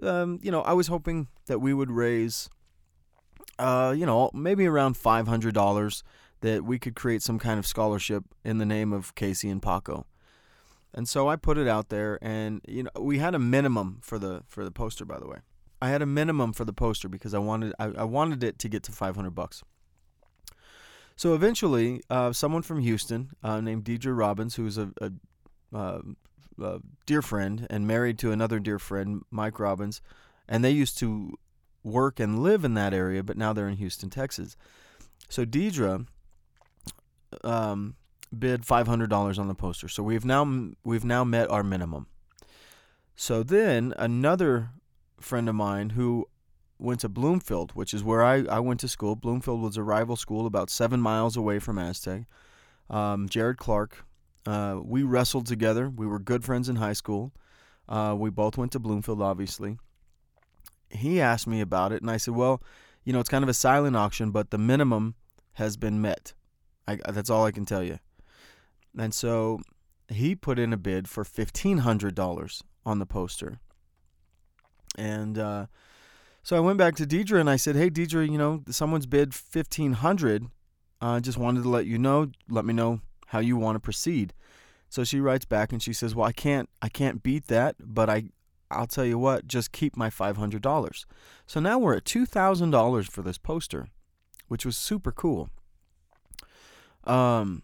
Um, 0.01 0.39
you 0.41 0.51
know, 0.51 0.61
I 0.61 0.73
was 0.73 0.87
hoping 0.87 1.27
that 1.47 1.59
we 1.59 1.73
would 1.73 1.91
raise, 1.91 2.49
uh, 3.59 3.93
you 3.97 4.05
know, 4.05 4.31
maybe 4.33 4.65
around 4.65 4.95
five 4.95 5.27
hundred 5.27 5.53
dollars 5.53 6.03
that 6.41 6.63
we 6.63 6.79
could 6.79 6.95
create 6.95 7.21
some 7.21 7.39
kind 7.39 7.59
of 7.59 7.65
scholarship 7.65 8.23
in 8.45 8.59
the 8.59 8.65
name 8.65 8.93
of 8.93 9.15
Casey 9.15 9.49
and 9.49 9.61
Paco. 9.61 10.05
And 10.93 11.07
so 11.07 11.27
I 11.27 11.35
put 11.35 11.57
it 11.57 11.67
out 11.67 11.89
there 11.89 12.17
and 12.21 12.61
you 12.67 12.83
know 12.83 12.89
we 12.99 13.19
had 13.19 13.35
a 13.35 13.39
minimum 13.39 13.99
for 14.01 14.17
the 14.17 14.43
for 14.47 14.63
the 14.63 14.71
poster 14.71 15.05
by 15.05 15.19
the 15.19 15.27
way. 15.27 15.39
I 15.81 15.89
had 15.89 16.01
a 16.01 16.07
minimum 16.07 16.53
for 16.53 16.65
the 16.65 16.73
poster 16.73 17.07
because 17.07 17.33
I 17.33 17.39
wanted 17.39 17.73
I, 17.79 17.85
I 17.85 18.03
wanted 18.03 18.43
it 18.43 18.57
to 18.59 18.69
get 18.69 18.83
to 18.83 18.91
500 18.91 19.31
bucks. 19.31 19.63
So 21.15 21.33
eventually, 21.33 22.03
uh, 22.11 22.31
someone 22.31 22.61
from 22.61 22.79
Houston 22.79 23.31
uh, 23.43 23.59
named 23.59 23.83
Deidre 23.83 24.15
Robbins, 24.15 24.53
who's 24.53 24.77
a, 24.77 24.91
a, 25.01 25.11
uh, 25.75 26.01
a, 26.61 26.79
dear 27.07 27.23
friend 27.23 27.65
and 27.71 27.87
married 27.87 28.19
to 28.19 28.31
another 28.31 28.59
dear 28.59 28.77
friend, 28.77 29.23
Mike 29.31 29.59
Robbins, 29.59 29.99
and 30.47 30.63
they 30.63 30.69
used 30.69 30.99
to 30.99 31.35
work 31.83 32.19
and 32.19 32.43
live 32.43 32.63
in 32.63 32.75
that 32.75 32.93
area, 32.93 33.23
but 33.23 33.35
now 33.35 33.51
they're 33.51 33.67
in 33.67 33.77
Houston, 33.77 34.11
Texas. 34.11 34.55
So 35.27 35.43
Deidre 35.43 36.05
um, 37.43 37.95
bid 38.37 38.65
five 38.65 38.87
hundred 38.87 39.09
dollars 39.09 39.39
on 39.39 39.47
the 39.47 39.55
poster. 39.55 39.87
So 39.87 40.03
we've 40.03 40.25
now 40.25 40.71
we've 40.83 41.05
now 41.05 41.23
met 41.23 41.49
our 41.49 41.63
minimum. 41.63 42.07
So 43.15 43.43
then 43.43 43.93
another 43.97 44.69
friend 45.19 45.49
of 45.49 45.55
mine 45.55 45.91
who 45.91 46.27
went 46.79 46.99
to 47.01 47.09
Bloomfield, 47.09 47.71
which 47.71 47.93
is 47.93 48.03
where 48.03 48.23
I, 48.23 48.43
I 48.43 48.59
went 48.59 48.79
to 48.81 48.87
school. 48.87 49.15
Bloomfield 49.15 49.61
was 49.61 49.77
a 49.77 49.83
rival 49.83 50.15
school 50.15 50.45
about 50.45 50.69
seven 50.69 50.99
miles 50.99 51.35
away 51.35 51.59
from 51.59 51.79
Aztec. 51.79 52.23
Um, 52.89 53.27
Jared 53.27 53.57
Clark. 53.57 54.05
Uh, 54.45 54.79
we 54.81 55.03
wrestled 55.03 55.45
together. 55.45 55.89
We 55.89 56.07
were 56.07 56.19
good 56.19 56.45
friends 56.45 56.69
in 56.69 56.77
high 56.77 56.93
school. 56.93 57.33
Uh, 57.89 58.15
we 58.17 58.29
both 58.29 58.57
went 58.57 58.71
to 58.73 58.79
Bloomfield, 58.79 59.21
obviously. 59.21 59.77
He 60.89 61.19
asked 61.19 61.47
me 61.47 61.59
about 61.59 61.91
it, 61.91 62.01
and 62.01 62.09
I 62.09 62.17
said, 62.17 62.33
Well, 62.33 62.61
you 63.03 63.11
know, 63.11 63.19
it's 63.19 63.29
kind 63.29 63.43
of 63.43 63.49
a 63.49 63.53
silent 63.53 63.95
auction, 63.95 64.31
but 64.31 64.51
the 64.51 64.57
minimum 64.57 65.15
has 65.53 65.75
been 65.75 66.01
met. 66.01 66.33
I, 66.87 66.97
that's 67.09 67.29
all 67.29 67.45
I 67.45 67.51
can 67.51 67.65
tell 67.65 67.83
you. 67.83 67.99
And 68.97 69.13
so 69.13 69.59
he 70.07 70.35
put 70.35 70.57
in 70.59 70.73
a 70.73 70.77
bid 70.77 71.07
for 71.07 71.23
$1,500 71.23 72.61
on 72.85 72.99
the 72.99 73.05
poster. 73.05 73.59
And 74.97 75.37
uh, 75.37 75.67
so 76.47 76.55
I 76.55 76.59
went 76.59 76.77
back 76.77 76.95
to 76.95 77.05
Deidre 77.05 77.39
and 77.39 77.49
I 77.49 77.55
said, 77.55 77.75
"Hey, 77.75 77.89
Deidre, 77.89 78.29
you 78.29 78.37
know 78.37 78.63
someone's 78.69 79.05
bid 79.05 79.33
fifteen 79.33 79.93
hundred. 79.93 80.47
I 80.99 81.17
uh, 81.17 81.19
just 81.19 81.37
wanted 81.37 81.63
to 81.63 81.69
let 81.69 81.85
you 81.85 81.97
know. 81.97 82.31
Let 82.49 82.65
me 82.65 82.73
know 82.73 83.01
how 83.27 83.39
you 83.39 83.57
want 83.57 83.75
to 83.75 83.79
proceed." 83.79 84.33
So 84.89 85.03
she 85.03 85.19
writes 85.19 85.45
back 85.45 85.71
and 85.71 85.83
she 85.83 85.93
says, 85.93 86.15
"Well, 86.15 86.25
I 86.25 86.31
can't, 86.31 86.69
I 86.81 86.89
can't 86.89 87.21
beat 87.21 87.47
that, 87.47 87.75
but 87.79 88.09
I, 88.09 88.29
I'll 88.71 88.87
tell 88.87 89.05
you 89.05 89.19
what, 89.19 89.45
just 89.47 89.71
keep 89.71 89.95
my 89.95 90.09
five 90.09 90.37
hundred 90.37 90.61
dollars." 90.61 91.05
So 91.45 91.59
now 91.59 91.77
we're 91.77 91.97
at 91.97 92.05
two 92.05 92.25
thousand 92.25 92.71
dollars 92.71 93.07
for 93.07 93.21
this 93.21 93.37
poster, 93.37 93.87
which 94.47 94.65
was 94.65 94.77
super 94.77 95.11
cool. 95.11 95.49
Um, 97.03 97.63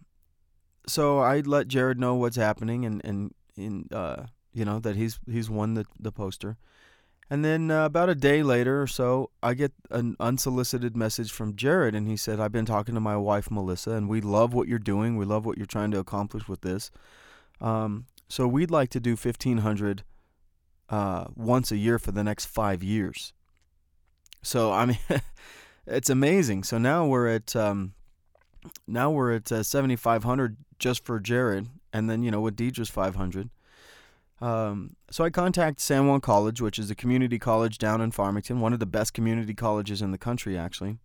so 0.87 1.19
I 1.19 1.39
let 1.41 1.67
Jared 1.67 1.99
know 1.99 2.15
what's 2.15 2.37
happening 2.37 2.85
and 2.85 3.01
and 3.05 3.93
uh, 3.93 4.23
you 4.53 4.65
know 4.65 4.79
that 4.79 4.95
he's 4.95 5.19
he's 5.29 5.49
won 5.49 5.73
the 5.73 5.85
the 5.99 6.11
poster. 6.11 6.57
And 7.29 7.43
then 7.43 7.71
uh, 7.71 7.85
about 7.85 8.09
a 8.09 8.15
day 8.15 8.43
later 8.43 8.81
or 8.81 8.85
so, 8.85 9.31
I 9.41 9.53
get 9.53 9.71
an 9.89 10.15
unsolicited 10.19 10.95
message 10.95 11.31
from 11.31 11.55
Jared, 11.55 11.95
and 11.95 12.07
he 12.07 12.17
said, 12.17 12.39
I've 12.39 12.51
been 12.51 12.65
talking 12.65 12.93
to 12.95 13.01
my 13.01 13.15
wife, 13.15 13.49
Melissa, 13.49 13.91
and 13.91 14.09
we 14.09 14.19
love 14.21 14.53
what 14.53 14.67
you're 14.67 14.77
doing. 14.77 15.15
We 15.15 15.25
love 15.25 15.45
what 15.45 15.57
you're 15.57 15.65
trying 15.65 15.91
to 15.91 15.99
accomplish 15.99 16.47
with 16.47 16.61
this. 16.61 16.91
Um, 17.61 18.05
so 18.27 18.45
we'd 18.45 18.69
like 18.69 18.89
to 18.89 18.99
do 18.99 19.11
1500 19.11 20.03
uh, 20.89 21.25
once 21.33 21.71
a 21.71 21.77
year 21.77 21.97
for 21.97 22.11
the 22.11 22.25
next 22.25 22.45
five 22.45 22.83
years. 22.83 23.31
So, 24.41 24.73
I 24.73 24.85
mean, 24.85 24.99
it's 25.87 26.09
amazing. 26.09 26.63
So 26.63 26.77
now 26.77 27.07
we're 27.07 27.29
at. 27.29 27.55
Um, 27.55 27.93
now 28.87 29.11
we're 29.11 29.33
at 29.33 29.51
uh, 29.51 29.63
7500 29.63 30.57
just 30.79 31.05
for 31.05 31.19
Jared 31.19 31.69
and 31.91 32.09
then 32.09 32.23
you 32.23 32.31
know 32.31 32.41
with 32.41 32.55
Deidre's 32.55 32.89
500 32.89 33.49
um, 34.43 34.97
so 35.09 35.23
I 35.23 35.29
contact 35.29 35.79
San 35.79 36.05
Juan 36.05 36.19
College, 36.19 36.59
which 36.59 36.77
is 36.77 36.91
a 36.91 36.95
community 36.95 37.39
college 37.39 37.77
down 37.77 38.01
in 38.01 38.11
Farmington, 38.11 38.59
one 38.59 38.73
of 38.73 38.79
the 38.79 38.85
best 38.85 39.13
community 39.13 39.53
colleges 39.53 40.01
in 40.01 40.11
the 40.11 40.17
country, 40.17 40.57
actually. 40.57 40.97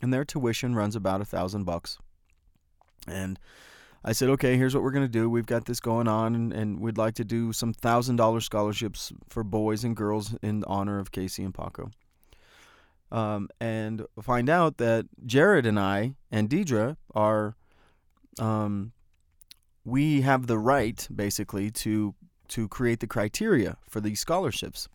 And 0.00 0.10
their 0.10 0.24
tuition 0.24 0.74
runs 0.74 0.96
about 0.96 1.20
a 1.20 1.26
thousand 1.26 1.64
bucks. 1.64 1.98
And 3.06 3.38
I 4.02 4.12
said, 4.12 4.30
okay, 4.30 4.56
here's 4.56 4.74
what 4.74 4.82
we're 4.82 4.92
going 4.92 5.04
to 5.04 5.08
do. 5.08 5.28
We've 5.28 5.44
got 5.44 5.66
this 5.66 5.80
going 5.80 6.08
on, 6.08 6.34
and, 6.34 6.50
and 6.50 6.80
we'd 6.80 6.96
like 6.96 7.14
to 7.16 7.24
do 7.24 7.52
some 7.52 7.74
thousand 7.74 8.16
dollar 8.16 8.40
scholarships 8.40 9.12
for 9.28 9.44
boys 9.44 9.84
and 9.84 9.94
girls 9.94 10.34
in 10.40 10.64
honor 10.66 10.98
of 10.98 11.12
Casey 11.12 11.42
and 11.42 11.54
Paco. 11.54 11.90
Um, 13.10 13.48
and 13.60 14.04
find 14.20 14.50
out 14.50 14.76
that 14.76 15.06
Jared 15.24 15.64
and 15.64 15.80
I 15.80 16.14
and 16.30 16.48
Deidre 16.48 16.96
are, 17.14 17.56
um, 18.38 18.92
we 19.84 20.20
have 20.20 20.46
the 20.46 20.58
right 20.58 21.08
basically 21.14 21.70
to 21.70 22.14
to 22.48 22.68
create 22.68 23.00
the 23.00 23.06
criteria 23.06 23.76
for 23.88 24.00
these 24.00 24.20
scholarships. 24.20 24.88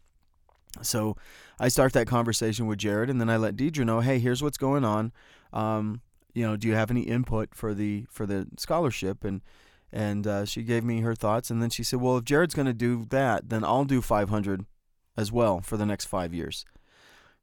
So 0.81 1.15
I 1.59 1.67
start 1.67 1.93
that 1.93 2.07
conversation 2.07 2.65
with 2.65 2.79
Jared, 2.79 3.09
and 3.09 3.21
then 3.21 3.29
I 3.29 3.37
let 3.37 3.55
Deidre 3.55 3.85
know, 3.85 3.99
hey, 3.99 4.17
here's 4.17 4.41
what's 4.41 4.57
going 4.57 4.83
on. 4.83 5.11
Um, 5.51 6.01
you 6.33 6.43
know, 6.43 6.55
do 6.55 6.67
you 6.67 6.73
have 6.73 6.89
any 6.89 7.01
input 7.01 7.53
for 7.53 7.73
the 7.73 8.05
for 8.09 8.25
the 8.25 8.47
scholarship? 8.57 9.23
And 9.23 9.41
and 9.91 10.25
uh, 10.25 10.45
she 10.45 10.63
gave 10.63 10.83
me 10.83 11.01
her 11.01 11.13
thoughts, 11.13 11.51
and 11.51 11.61
then 11.61 11.69
she 11.69 11.83
said, 11.83 12.01
well, 12.01 12.17
if 12.17 12.23
Jared's 12.23 12.55
going 12.55 12.65
to 12.65 12.73
do 12.73 13.05
that, 13.09 13.49
then 13.49 13.63
I'll 13.63 13.85
do 13.85 14.01
500 14.01 14.65
as 15.15 15.31
well 15.31 15.61
for 15.61 15.77
the 15.77 15.85
next 15.85 16.05
five 16.05 16.33
years. 16.33 16.65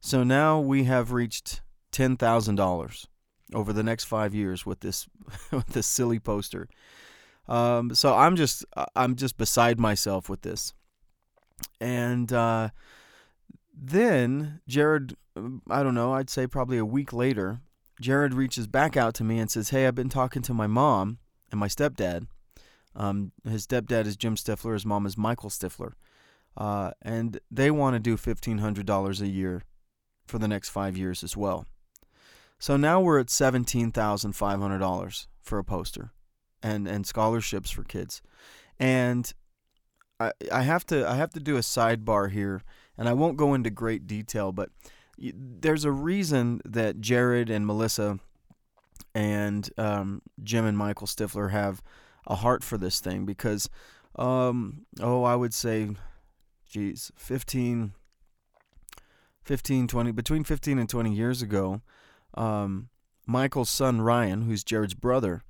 So 0.01 0.23
now 0.23 0.59
we 0.59 0.85
have 0.85 1.11
reached 1.11 1.61
ten 1.91 2.17
thousand 2.17 2.55
dollars 2.55 3.07
over 3.53 3.71
the 3.71 3.83
next 3.83 4.05
five 4.05 4.33
years 4.33 4.65
with 4.65 4.79
this 4.79 5.07
with 5.51 5.67
this 5.67 5.85
silly 5.85 6.19
poster. 6.19 6.67
Um, 7.47 7.93
so 7.93 8.15
I'm 8.15 8.35
just 8.35 8.65
I'm 8.95 9.15
just 9.15 9.37
beside 9.37 9.79
myself 9.79 10.27
with 10.27 10.41
this. 10.41 10.73
And 11.79 12.33
uh, 12.33 12.69
then 13.73 14.61
Jared, 14.67 15.15
I 15.69 15.83
don't 15.83 15.93
know, 15.93 16.13
I'd 16.13 16.31
say 16.31 16.47
probably 16.47 16.79
a 16.79 16.85
week 16.85 17.13
later, 17.13 17.61
Jared 17.99 18.33
reaches 18.33 18.65
back 18.65 18.97
out 18.97 19.13
to 19.15 19.23
me 19.23 19.37
and 19.37 19.51
says, 19.51 19.69
"Hey, 19.69 19.85
I've 19.85 19.95
been 19.95 20.09
talking 20.09 20.41
to 20.43 20.53
my 20.53 20.67
mom 20.67 21.19
and 21.51 21.59
my 21.59 21.67
stepdad. 21.67 22.25
Um, 22.95 23.31
his 23.47 23.67
stepdad 23.67 24.07
is 24.07 24.17
Jim 24.17 24.35
Stifler. 24.35 24.73
His 24.73 24.85
mom 24.85 25.05
is 25.05 25.15
Michael 25.15 25.51
Stifler, 25.51 25.93
uh, 26.57 26.91
and 27.03 27.39
they 27.51 27.69
want 27.69 27.93
to 27.93 27.99
do 27.99 28.17
fifteen 28.17 28.57
hundred 28.57 28.87
dollars 28.87 29.21
a 29.21 29.27
year 29.27 29.61
for 30.27 30.39
the 30.39 30.47
next 30.47 30.69
five 30.69 30.97
years 30.97 31.23
as 31.23 31.35
well. 31.35 31.65
So 32.59 32.77
now 32.77 33.01
we're 33.01 33.19
at 33.19 33.29
seventeen 33.29 33.91
thousand 33.91 34.33
five 34.33 34.59
hundred 34.59 34.79
dollars 34.79 35.27
for 35.41 35.57
a 35.57 35.63
poster 35.63 36.11
and 36.61 36.87
and 36.87 37.05
scholarships 37.05 37.71
for 37.71 37.83
kids. 37.83 38.21
And 38.79 39.31
I 40.19 40.31
I 40.51 40.61
have 40.61 40.85
to 40.87 41.09
I 41.09 41.15
have 41.15 41.31
to 41.31 41.39
do 41.39 41.57
a 41.57 41.61
sidebar 41.61 42.31
here, 42.31 42.61
and 42.97 43.09
I 43.09 43.13
won't 43.13 43.37
go 43.37 43.53
into 43.53 43.69
great 43.69 44.07
detail, 44.07 44.51
but 44.51 44.69
there's 45.17 45.85
a 45.85 45.91
reason 45.91 46.61
that 46.65 46.99
Jared 46.99 47.49
and 47.49 47.65
Melissa 47.65 48.19
and 49.13 49.69
um, 49.77 50.21
Jim 50.43 50.65
and 50.65 50.77
Michael 50.77 51.07
Stifler 51.07 51.51
have 51.51 51.81
a 52.27 52.35
heart 52.35 52.63
for 52.63 52.77
this 52.77 52.99
thing 52.99 53.25
because 53.25 53.69
um, 54.15 54.85
oh 54.99 55.23
I 55.23 55.35
would 55.35 55.53
say 55.53 55.89
geez 56.69 57.11
15 57.15 57.93
15 59.43 59.87
20 59.87 60.11
between 60.11 60.43
15 60.43 60.79
and 60.79 60.89
20 60.89 61.13
years 61.13 61.41
ago 61.41 61.81
um, 62.35 62.89
Michael's 63.25 63.69
son 63.69 64.01
Ryan 64.01 64.43
who's 64.43 64.63
Jared's 64.63 64.93
brother 64.93 65.43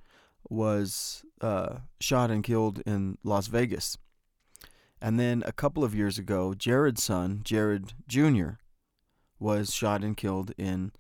was 0.50 1.24
uh, 1.40 1.78
shot 2.00 2.30
and 2.30 2.44
killed 2.44 2.82
in 2.86 3.18
Las 3.24 3.48
Vegas. 3.48 3.98
And 5.02 5.20
then 5.20 5.44
a 5.46 5.52
couple 5.52 5.84
of 5.84 5.96
years 5.96 6.20
ago, 6.20 6.54
Jared's 6.54 7.04
son, 7.04 7.42
Jared 7.44 7.94
Jr., 8.08 8.52
was 9.40 9.74
shot 9.74 10.04
and 10.04 10.16
killed 10.16 10.52
in 10.58 10.92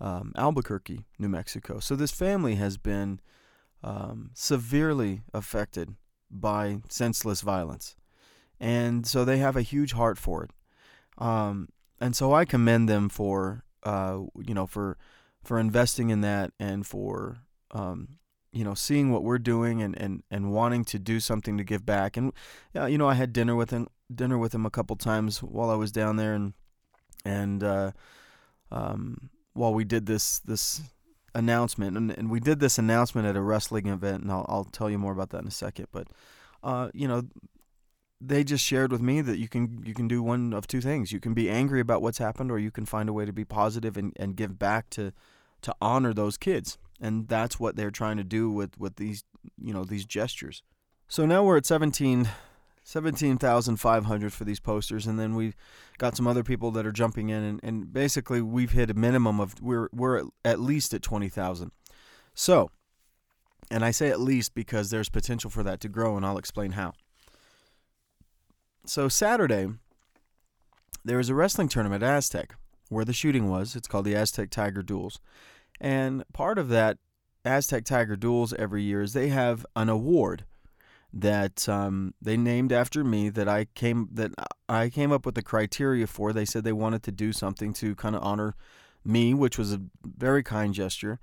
um, 0.00 0.32
Albuquerque, 0.34 1.04
New 1.18 1.28
Mexico. 1.28 1.78
So 1.78 1.94
this 1.94 2.10
family 2.10 2.56
has 2.56 2.76
been 2.76 3.20
um, 3.84 4.30
severely 4.34 5.22
affected 5.32 5.94
by 6.28 6.80
senseless 6.88 7.42
violence. 7.42 7.94
And 8.58 9.06
so 9.06 9.24
they 9.24 9.38
have 9.38 9.56
a 9.56 9.62
huge 9.62 9.92
heart 9.92 10.18
for 10.18 10.42
it. 10.42 10.50
Um, 11.18 11.68
and 12.00 12.14
so 12.16 12.32
I 12.32 12.44
commend 12.44 12.88
them 12.88 13.08
for, 13.08 13.64
uh, 13.82 14.20
you 14.44 14.54
know, 14.54 14.66
for, 14.66 14.98
for 15.42 15.58
investing 15.58 16.10
in 16.10 16.20
that 16.22 16.52
and 16.58 16.86
for 16.86 17.38
um, 17.70 18.18
you 18.56 18.64
know, 18.64 18.72
seeing 18.72 19.12
what 19.12 19.22
we're 19.22 19.38
doing 19.38 19.82
and, 19.82 19.94
and, 20.00 20.22
and 20.30 20.50
wanting 20.50 20.82
to 20.82 20.98
do 20.98 21.20
something 21.20 21.58
to 21.58 21.64
give 21.64 21.84
back. 21.84 22.16
And, 22.16 22.32
uh, 22.74 22.86
you 22.86 22.96
know, 22.96 23.06
I 23.06 23.12
had 23.12 23.34
dinner 23.34 23.54
with 23.54 23.68
him, 23.68 23.86
dinner 24.12 24.38
with 24.38 24.54
him 24.54 24.64
a 24.64 24.70
couple 24.70 24.96
times 24.96 25.42
while 25.42 25.68
I 25.68 25.74
was 25.74 25.92
down 25.92 26.16
there. 26.16 26.32
And, 26.32 26.54
and, 27.22 27.62
uh, 27.62 27.92
um, 28.70 29.28
while 29.52 29.74
we 29.74 29.84
did 29.84 30.06
this, 30.06 30.38
this 30.38 30.80
announcement 31.34 31.98
and, 31.98 32.10
and 32.10 32.30
we 32.30 32.40
did 32.40 32.58
this 32.58 32.78
announcement 32.78 33.26
at 33.26 33.36
a 33.36 33.42
wrestling 33.42 33.88
event 33.88 34.22
and 34.22 34.32
I'll, 34.32 34.46
I'll 34.48 34.64
tell 34.64 34.88
you 34.88 34.96
more 34.96 35.12
about 35.12 35.30
that 35.30 35.42
in 35.42 35.48
a 35.48 35.50
second. 35.50 35.88
But, 35.92 36.08
uh, 36.62 36.88
you 36.94 37.06
know, 37.06 37.24
they 38.20 38.44
just 38.44 38.64
shared 38.64 38.92
with 38.92 39.02
me 39.02 39.20
that 39.20 39.38
you 39.38 39.48
can 39.48 39.82
you 39.84 39.94
can 39.94 40.08
do 40.08 40.22
one 40.22 40.52
of 40.52 40.66
two 40.66 40.80
things. 40.80 41.12
You 41.12 41.20
can 41.20 41.34
be 41.34 41.50
angry 41.50 41.80
about 41.80 42.02
what's 42.02 42.18
happened, 42.18 42.50
or 42.50 42.58
you 42.58 42.70
can 42.70 42.86
find 42.86 43.08
a 43.08 43.12
way 43.12 43.24
to 43.24 43.32
be 43.32 43.44
positive 43.44 43.96
and, 43.96 44.12
and 44.16 44.36
give 44.36 44.58
back 44.58 44.90
to 44.90 45.12
to 45.62 45.74
honor 45.80 46.12
those 46.12 46.36
kids 46.36 46.78
and 47.00 47.28
that's 47.28 47.58
what 47.60 47.76
they're 47.76 47.90
trying 47.90 48.16
to 48.16 48.24
do 48.24 48.50
with 48.50 48.78
with 48.78 48.96
these 48.96 49.24
you 49.60 49.72
know 49.72 49.84
these 49.84 50.04
gestures. 50.04 50.62
So 51.08 51.26
now 51.26 51.44
we're 51.44 51.56
at 51.56 51.66
seventeen 51.66 52.28
17,500 52.88 54.32
for 54.32 54.44
these 54.44 54.60
posters, 54.60 55.08
and 55.08 55.18
then 55.18 55.34
we've 55.34 55.56
got 55.98 56.16
some 56.16 56.28
other 56.28 56.44
people 56.44 56.70
that 56.70 56.86
are 56.86 56.92
jumping 56.92 57.30
in, 57.30 57.42
and, 57.42 57.60
and 57.64 57.92
basically 57.92 58.40
we've 58.40 58.70
hit 58.70 58.90
a 58.90 58.94
minimum 58.94 59.40
of 59.40 59.60
we're 59.60 59.88
we're 59.92 60.22
at 60.44 60.60
least 60.60 60.94
at 60.94 61.02
20,000. 61.02 61.72
So, 62.32 62.70
and 63.72 63.84
I 63.84 63.90
say 63.90 64.10
at 64.10 64.20
least 64.20 64.54
because 64.54 64.90
there's 64.90 65.08
potential 65.08 65.50
for 65.50 65.64
that 65.64 65.80
to 65.80 65.88
grow, 65.88 66.16
and 66.16 66.24
I'll 66.24 66.38
explain 66.38 66.72
how. 66.72 66.92
So 68.88 69.08
Saturday, 69.08 69.66
there 71.04 71.16
was 71.16 71.28
a 71.28 71.34
wrestling 71.34 71.68
tournament 71.68 72.04
at 72.04 72.16
Aztec 72.16 72.54
where 72.88 73.04
the 73.04 73.12
shooting 73.12 73.50
was. 73.50 73.74
It's 73.74 73.88
called 73.88 74.04
the 74.04 74.14
Aztec 74.14 74.48
Tiger 74.48 74.80
Duels, 74.80 75.18
and 75.80 76.22
part 76.32 76.56
of 76.56 76.68
that 76.68 76.98
Aztec 77.44 77.84
Tiger 77.84 78.14
Duels 78.14 78.52
every 78.54 78.84
year 78.84 79.02
is 79.02 79.12
they 79.12 79.28
have 79.28 79.66
an 79.74 79.88
award 79.88 80.44
that 81.12 81.68
um, 81.68 82.14
they 82.22 82.36
named 82.36 82.70
after 82.72 83.02
me 83.02 83.28
that 83.28 83.48
I 83.48 83.66
came 83.74 84.08
that 84.12 84.30
I 84.68 84.88
came 84.88 85.10
up 85.10 85.26
with 85.26 85.34
the 85.34 85.42
criteria 85.42 86.06
for. 86.06 86.32
They 86.32 86.44
said 86.44 86.62
they 86.62 86.72
wanted 86.72 87.02
to 87.04 87.12
do 87.12 87.32
something 87.32 87.72
to 87.74 87.96
kind 87.96 88.14
of 88.14 88.22
honor 88.22 88.54
me, 89.04 89.34
which 89.34 89.58
was 89.58 89.72
a 89.72 89.82
very 90.04 90.44
kind 90.44 90.72
gesture, 90.72 91.18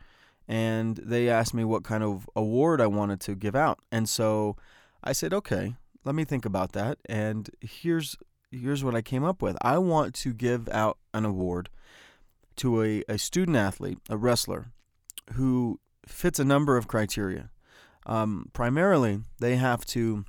and 0.49 0.97
they 0.97 1.29
asked 1.29 1.53
me 1.53 1.63
what 1.63 1.85
kind 1.85 2.03
of 2.03 2.29
award 2.35 2.81
I 2.81 2.87
wanted 2.87 3.21
to 3.21 3.35
give 3.35 3.55
out, 3.55 3.79
and 3.89 4.09
so 4.09 4.57
I 5.01 5.13
said, 5.13 5.33
okay, 5.33 5.75
let 6.05 6.15
me 6.15 6.25
think 6.25 6.45
about 6.45 6.73
that. 6.73 6.97
And 7.07 7.49
here's 7.61 8.15
here's 8.51 8.83
what 8.83 8.95
I 8.95 9.01
came 9.01 9.23
up 9.23 9.41
with. 9.41 9.57
I 9.61 9.77
want 9.77 10.13
to 10.15 10.33
give 10.33 10.69
out 10.69 10.97
an 11.13 11.25
award 11.25 11.69
to 12.57 12.83
a, 12.83 13.03
a 13.09 13.17
student 13.17 13.57
athlete, 13.57 13.97
a 14.09 14.17
wrestler, 14.17 14.67
who 15.33 15.79
fits 16.05 16.39
a 16.39 16.45
number 16.45 16.77
of 16.77 16.87
criteria. 16.87 17.49
Um, 18.05 18.49
primarily, 18.53 19.21
they 19.39 19.55
have 19.55 19.85
to 19.87 20.25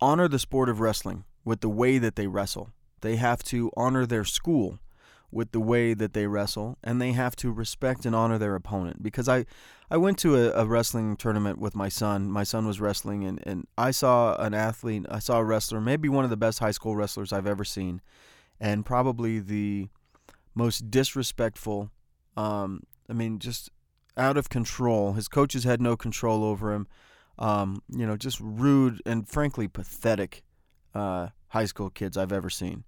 honor 0.00 0.26
the 0.26 0.38
sport 0.38 0.68
of 0.68 0.80
wrestling 0.80 1.24
with 1.44 1.60
the 1.60 1.68
way 1.68 1.98
that 1.98 2.16
they 2.16 2.26
wrestle. 2.26 2.70
They 3.02 3.16
have 3.16 3.42
to 3.44 3.70
honor 3.76 4.06
their 4.06 4.24
school 4.24 4.78
with 5.32 5.52
the 5.52 5.60
way 5.60 5.94
that 5.94 6.12
they 6.12 6.26
wrestle, 6.26 6.76
and 6.82 7.00
they 7.00 7.12
have 7.12 7.36
to 7.36 7.52
respect 7.52 8.04
and 8.04 8.14
honor 8.14 8.38
their 8.38 8.54
opponent. 8.54 9.02
Because 9.02 9.28
I, 9.28 9.46
I 9.90 9.96
went 9.96 10.18
to 10.18 10.36
a, 10.36 10.62
a, 10.62 10.66
wrestling 10.66 11.16
tournament 11.16 11.58
with 11.58 11.74
my 11.74 11.88
son. 11.88 12.30
My 12.30 12.42
son 12.42 12.66
was 12.66 12.80
wrestling, 12.80 13.24
and, 13.24 13.40
and 13.44 13.66
I 13.78 13.90
saw 13.90 14.36
an 14.36 14.54
athlete, 14.54 15.06
I 15.10 15.18
saw 15.18 15.38
a 15.38 15.44
wrestler, 15.44 15.80
maybe 15.80 16.08
one 16.08 16.24
of 16.24 16.30
the 16.30 16.36
best 16.36 16.58
high 16.58 16.70
school 16.72 16.96
wrestlers 16.96 17.32
I've 17.32 17.46
ever 17.46 17.64
seen, 17.64 18.00
and 18.60 18.84
probably 18.84 19.38
the 19.38 19.88
most 20.54 20.90
disrespectful, 20.90 21.90
um, 22.36 22.82
I 23.08 23.12
mean, 23.12 23.38
just 23.38 23.70
out 24.16 24.36
of 24.36 24.48
control. 24.48 25.12
His 25.12 25.28
coaches 25.28 25.64
had 25.64 25.80
no 25.80 25.96
control 25.96 26.44
over 26.44 26.72
him. 26.72 26.86
Um, 27.38 27.82
you 27.88 28.06
know, 28.06 28.16
just 28.16 28.38
rude 28.40 29.00
and 29.06 29.26
frankly 29.26 29.66
pathetic 29.66 30.42
uh, 30.94 31.28
high 31.48 31.64
school 31.64 31.88
kids 31.88 32.16
I've 32.16 32.32
ever 32.32 32.50
seen. 32.50 32.84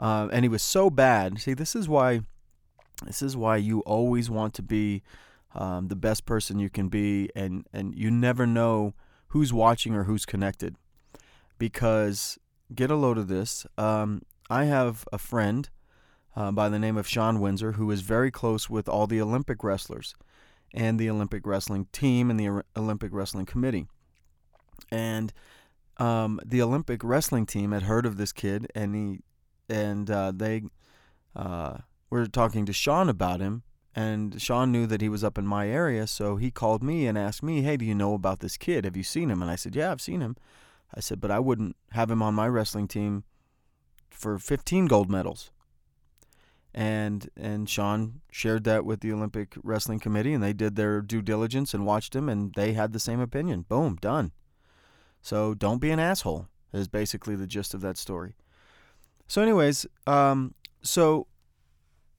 Uh, 0.00 0.28
and 0.32 0.44
he 0.44 0.48
was 0.48 0.62
so 0.62 0.88
bad. 0.88 1.38
See, 1.38 1.52
this 1.52 1.76
is 1.76 1.88
why 1.88 2.22
this 3.04 3.22
is 3.22 3.36
why 3.36 3.56
you 3.56 3.80
always 3.80 4.30
want 4.30 4.54
to 4.54 4.62
be 4.62 5.02
um, 5.54 5.88
the 5.88 5.96
best 5.96 6.26
person 6.26 6.58
you 6.58 6.70
can 6.70 6.88
be, 6.88 7.28
and 7.36 7.66
and 7.72 7.94
you 7.94 8.10
never 8.10 8.46
know 8.46 8.94
who's 9.28 9.52
watching 9.52 9.94
or 9.94 10.04
who's 10.04 10.24
connected. 10.24 10.76
Because 11.58 12.38
get 12.74 12.90
a 12.90 12.96
load 12.96 13.18
of 13.18 13.28
this. 13.28 13.66
Um, 13.76 14.22
I 14.48 14.64
have 14.64 15.04
a 15.12 15.18
friend 15.18 15.68
uh, 16.34 16.50
by 16.50 16.68
the 16.68 16.78
name 16.78 16.96
of 16.96 17.06
Sean 17.06 17.40
Windsor 17.40 17.72
who 17.72 17.90
is 17.90 18.00
very 18.00 18.30
close 18.30 18.70
with 18.70 18.88
all 18.88 19.06
the 19.06 19.20
Olympic 19.20 19.62
wrestlers 19.62 20.14
and 20.72 20.98
the 20.98 21.10
Olympic 21.10 21.46
wrestling 21.46 21.86
team 21.92 22.30
and 22.30 22.38
the 22.38 22.62
Olympic 22.76 23.12
wrestling 23.12 23.46
committee. 23.46 23.86
And 24.90 25.32
um, 25.98 26.40
the 26.44 26.62
Olympic 26.62 27.04
wrestling 27.04 27.44
team 27.46 27.72
had 27.72 27.82
heard 27.82 28.06
of 28.06 28.16
this 28.16 28.32
kid, 28.32 28.70
and 28.74 28.94
he 28.94 29.20
and 29.70 30.10
uh, 30.10 30.32
they 30.34 30.62
uh, 31.34 31.78
were 32.10 32.26
talking 32.26 32.66
to 32.66 32.72
Sean 32.72 33.08
about 33.08 33.40
him. 33.40 33.62
And 33.94 34.40
Sean 34.40 34.70
knew 34.70 34.86
that 34.86 35.00
he 35.00 35.08
was 35.08 35.24
up 35.24 35.36
in 35.36 35.46
my 35.46 35.68
area, 35.68 36.06
so 36.06 36.36
he 36.36 36.50
called 36.50 36.82
me 36.82 37.06
and 37.06 37.18
asked 37.18 37.42
me, 37.42 37.62
"Hey, 37.62 37.76
do 37.76 37.84
you 37.84 37.94
know 37.94 38.14
about 38.14 38.38
this 38.38 38.56
kid? 38.56 38.84
Have 38.84 38.96
you 38.96 39.02
seen 39.02 39.30
him?" 39.30 39.42
And 39.42 39.50
I 39.50 39.56
said, 39.56 39.74
"Yeah, 39.74 39.90
I've 39.90 40.00
seen 40.00 40.20
him." 40.20 40.36
I 40.94 41.00
said, 41.00 41.20
"But 41.20 41.32
I 41.32 41.40
wouldn't 41.40 41.76
have 41.90 42.10
him 42.10 42.22
on 42.22 42.34
my 42.34 42.46
wrestling 42.46 42.86
team 42.86 43.24
for 44.10 44.38
15 44.38 44.86
gold 44.86 45.10
medals." 45.10 45.50
and 46.74 47.28
and 47.36 47.68
Sean 47.68 48.20
shared 48.30 48.64
that 48.64 48.84
with 48.84 49.00
the 49.00 49.12
Olympic 49.12 49.56
Wrestling 49.62 49.98
Committee, 49.98 50.32
and 50.32 50.42
they 50.42 50.52
did 50.52 50.76
their 50.76 51.00
due 51.00 51.22
diligence 51.22 51.74
and 51.74 51.84
watched 51.84 52.14
him, 52.14 52.28
and 52.28 52.52
they 52.54 52.72
had 52.74 52.92
the 52.92 53.00
same 53.00 53.20
opinion. 53.20 53.62
Boom, 53.68 53.96
done. 54.00 54.32
So 55.20 55.54
don't 55.54 55.80
be 55.80 55.90
an 55.90 55.98
asshole 55.98 56.48
is 56.72 56.88
basically 56.88 57.34
the 57.34 57.46
gist 57.46 57.74
of 57.74 57.80
that 57.80 57.96
story. 57.96 58.36
So, 59.30 59.40
anyways, 59.40 59.86
um, 60.08 60.56
so 60.82 61.28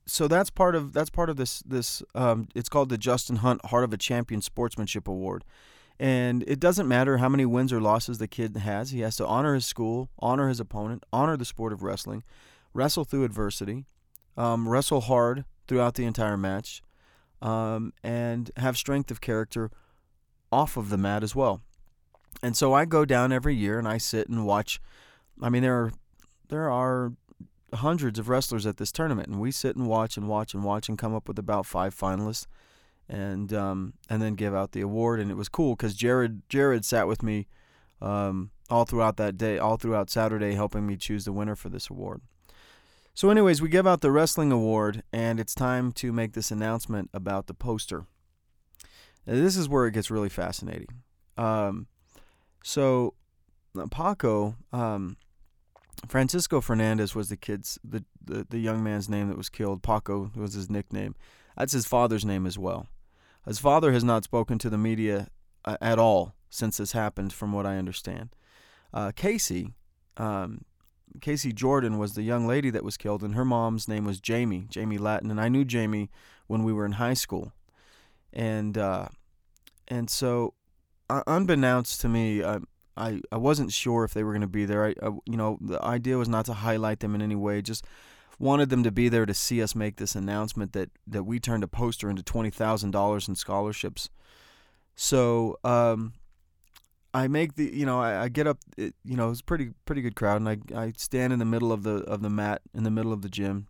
so 0.05 0.29
that's 0.29 0.49
part 0.49 0.75
of 0.75 0.93
that's 0.93 1.09
part 1.09 1.29
of 1.29 1.35
this 1.35 1.59
this 1.63 2.01
um, 2.15 2.47
it's 2.55 2.69
called 2.69 2.87
the 2.87 2.97
Justin 2.97 3.35
Hunt 3.35 3.65
Heart 3.65 3.83
of 3.83 3.91
a 3.91 3.97
Champion 3.97 4.41
Sportsmanship 4.41 5.09
Award. 5.09 5.43
And 5.99 6.41
it 6.47 6.57
doesn't 6.57 6.87
matter 6.87 7.17
how 7.17 7.27
many 7.27 7.45
wins 7.45 7.73
or 7.73 7.81
losses 7.81 8.19
the 8.19 8.29
kid 8.29 8.55
has. 8.55 8.91
He 8.91 9.01
has 9.01 9.17
to 9.17 9.27
honor 9.27 9.55
his 9.55 9.65
school, 9.65 10.09
honor 10.19 10.47
his 10.47 10.61
opponent, 10.61 11.03
honor 11.11 11.35
the 11.35 11.43
sport 11.43 11.73
of 11.73 11.83
wrestling, 11.83 12.23
wrestle 12.73 13.03
through 13.03 13.25
adversity, 13.25 13.87
um, 14.37 14.69
wrestle 14.69 15.01
hard 15.01 15.43
throughout 15.67 15.95
the 15.95 16.05
entire 16.05 16.37
match, 16.37 16.81
um, 17.41 17.91
and 18.05 18.51
have 18.55 18.77
strength 18.77 19.11
of 19.11 19.19
character 19.19 19.69
off 20.49 20.77
of 20.77 20.87
the 20.87 20.97
mat 20.97 21.23
as 21.23 21.35
well. 21.35 21.59
And 22.41 22.55
so 22.55 22.73
I 22.73 22.85
go 22.85 23.03
down 23.03 23.33
every 23.33 23.53
year 23.53 23.77
and 23.77 23.87
I 23.87 23.97
sit 23.97 24.29
and 24.29 24.45
watch. 24.45 24.79
I 25.41 25.49
mean, 25.49 25.61
there 25.61 25.77
are 25.77 25.91
there 26.51 26.69
are 26.69 27.13
hundreds 27.73 28.19
of 28.19 28.27
wrestlers 28.27 28.65
at 28.65 28.75
this 28.75 28.91
tournament, 28.91 29.29
and 29.29 29.39
we 29.39 29.51
sit 29.51 29.75
and 29.77 29.87
watch 29.87 30.17
and 30.17 30.27
watch 30.27 30.53
and 30.53 30.63
watch 30.63 30.89
and 30.89 30.97
come 30.97 31.15
up 31.15 31.27
with 31.27 31.39
about 31.39 31.65
five 31.65 31.95
finalists, 31.95 32.45
and 33.09 33.53
um, 33.53 33.93
and 34.09 34.21
then 34.21 34.35
give 34.35 34.53
out 34.53 34.73
the 34.73 34.81
award. 34.81 35.19
And 35.19 35.31
it 35.31 35.37
was 35.37 35.49
cool 35.49 35.75
because 35.75 35.95
Jared 35.95 36.47
Jared 36.49 36.83
sat 36.83 37.07
with 37.07 37.23
me 37.23 37.47
um, 38.01 38.51
all 38.69 38.83
throughout 38.83 39.15
that 39.17 39.37
day, 39.37 39.57
all 39.57 39.77
throughout 39.77 40.09
Saturday, 40.09 40.53
helping 40.53 40.85
me 40.85 40.97
choose 40.97 41.23
the 41.25 41.31
winner 41.31 41.55
for 41.55 41.69
this 41.69 41.89
award. 41.89 42.21
So, 43.13 43.29
anyways, 43.29 43.61
we 43.61 43.69
give 43.69 43.87
out 43.87 44.01
the 44.01 44.11
wrestling 44.11 44.51
award, 44.51 45.03
and 45.13 45.39
it's 45.39 45.55
time 45.55 45.93
to 45.93 46.11
make 46.11 46.33
this 46.33 46.51
announcement 46.51 47.09
about 47.13 47.47
the 47.47 47.53
poster. 47.53 48.05
Now, 49.25 49.35
this 49.35 49.55
is 49.55 49.69
where 49.69 49.85
it 49.87 49.93
gets 49.93 50.11
really 50.11 50.29
fascinating. 50.29 50.89
Um, 51.37 51.87
so, 52.61 53.13
Paco, 53.89 54.55
um, 54.73 55.17
Francisco 56.07 56.61
Fernandez 56.61 57.15
was 57.15 57.29
the 57.29 57.37
kid's 57.37 57.79
the, 57.83 58.03
the 58.23 58.45
the 58.49 58.59
young 58.59 58.83
man's 58.83 59.09
name 59.09 59.27
that 59.29 59.37
was 59.37 59.49
killed. 59.49 59.83
Paco 59.83 60.31
was 60.35 60.53
his 60.53 60.69
nickname. 60.69 61.15
That's 61.57 61.73
his 61.73 61.85
father's 61.85 62.25
name 62.25 62.45
as 62.45 62.57
well. 62.57 62.87
His 63.45 63.59
father 63.59 63.91
has 63.91 64.03
not 64.03 64.23
spoken 64.23 64.57
to 64.59 64.69
the 64.69 64.77
media 64.77 65.27
uh, 65.65 65.77
at 65.81 65.99
all 65.99 66.33
since 66.49 66.77
this 66.77 66.91
happened, 66.91 67.33
from 67.33 67.53
what 67.53 67.65
I 67.65 67.77
understand. 67.77 68.35
Uh, 68.93 69.11
Casey, 69.15 69.73
um, 70.17 70.65
Casey 71.21 71.53
Jordan 71.53 71.97
was 71.97 72.13
the 72.13 72.23
young 72.23 72.45
lady 72.45 72.69
that 72.69 72.83
was 72.83 72.97
killed, 72.97 73.23
and 73.23 73.35
her 73.35 73.45
mom's 73.45 73.87
name 73.87 74.05
was 74.05 74.19
Jamie, 74.19 74.65
Jamie 74.69 74.97
Latin, 74.97 75.31
and 75.31 75.39
I 75.39 75.49
knew 75.49 75.65
Jamie 75.65 76.09
when 76.47 76.63
we 76.63 76.73
were 76.73 76.85
in 76.85 76.93
high 76.93 77.13
school, 77.13 77.53
and 78.33 78.77
uh, 78.77 79.07
and 79.87 80.09
so, 80.09 80.53
uh, 81.09 81.23
unbeknownst 81.27 82.01
to 82.01 82.09
me, 82.09 82.43
I, 82.97 83.21
I 83.31 83.37
wasn't 83.37 83.71
sure 83.71 84.03
if 84.03 84.13
they 84.13 84.23
were 84.23 84.31
going 84.31 84.41
to 84.41 84.47
be 84.47 84.65
there. 84.65 84.85
I, 84.85 84.95
I, 85.01 85.09
you 85.25 85.37
know 85.37 85.57
the 85.61 85.83
idea 85.83 86.17
was 86.17 86.29
not 86.29 86.45
to 86.45 86.53
highlight 86.53 86.99
them 86.99 87.15
in 87.15 87.21
any 87.21 87.35
way, 87.35 87.61
just 87.61 87.85
wanted 88.39 88.69
them 88.69 88.83
to 88.83 88.91
be 88.91 89.07
there 89.07 89.25
to 89.25 89.33
see 89.33 89.61
us 89.61 89.75
make 89.75 89.97
this 89.97 90.15
announcement 90.15 90.73
that 90.73 90.89
that 91.07 91.23
we 91.23 91.39
turned 91.39 91.63
a 91.63 91.67
poster 91.67 92.09
into 92.09 92.23
twenty 92.23 92.49
thousand 92.49 92.91
dollars 92.91 93.27
in 93.27 93.35
scholarships. 93.35 94.09
So 94.95 95.57
um, 95.63 96.13
I 97.13 97.27
make 97.27 97.55
the 97.55 97.71
you 97.73 97.85
know 97.85 97.99
I, 97.99 98.23
I 98.23 98.29
get 98.29 98.47
up 98.47 98.59
it, 98.77 98.95
you 99.03 99.15
know 99.15 99.29
it's 99.29 99.41
pretty 99.41 99.71
pretty 99.85 100.01
good 100.01 100.15
crowd 100.15 100.41
and 100.41 100.49
I 100.49 100.57
I 100.75 100.93
stand 100.97 101.33
in 101.33 101.39
the 101.39 101.45
middle 101.45 101.71
of 101.71 101.83
the 101.83 101.97
of 102.03 102.21
the 102.21 102.29
mat 102.29 102.61
in 102.73 102.83
the 102.83 102.91
middle 102.91 103.13
of 103.13 103.21
the 103.21 103.29
gym, 103.29 103.67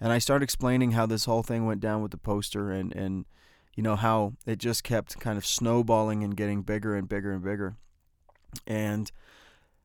and 0.00 0.12
I 0.12 0.18
start 0.18 0.42
explaining 0.42 0.92
how 0.92 1.06
this 1.06 1.24
whole 1.24 1.42
thing 1.42 1.66
went 1.66 1.80
down 1.80 2.02
with 2.02 2.10
the 2.10 2.18
poster 2.18 2.70
and 2.70 2.94
and 2.94 3.24
you 3.74 3.82
know 3.82 3.96
how 3.96 4.34
it 4.46 4.58
just 4.58 4.84
kept 4.84 5.18
kind 5.20 5.38
of 5.38 5.46
snowballing 5.46 6.22
and 6.24 6.36
getting 6.36 6.62
bigger 6.62 6.96
and 6.96 7.08
bigger 7.08 7.32
and 7.32 7.42
bigger, 7.42 7.76
and 8.66 9.10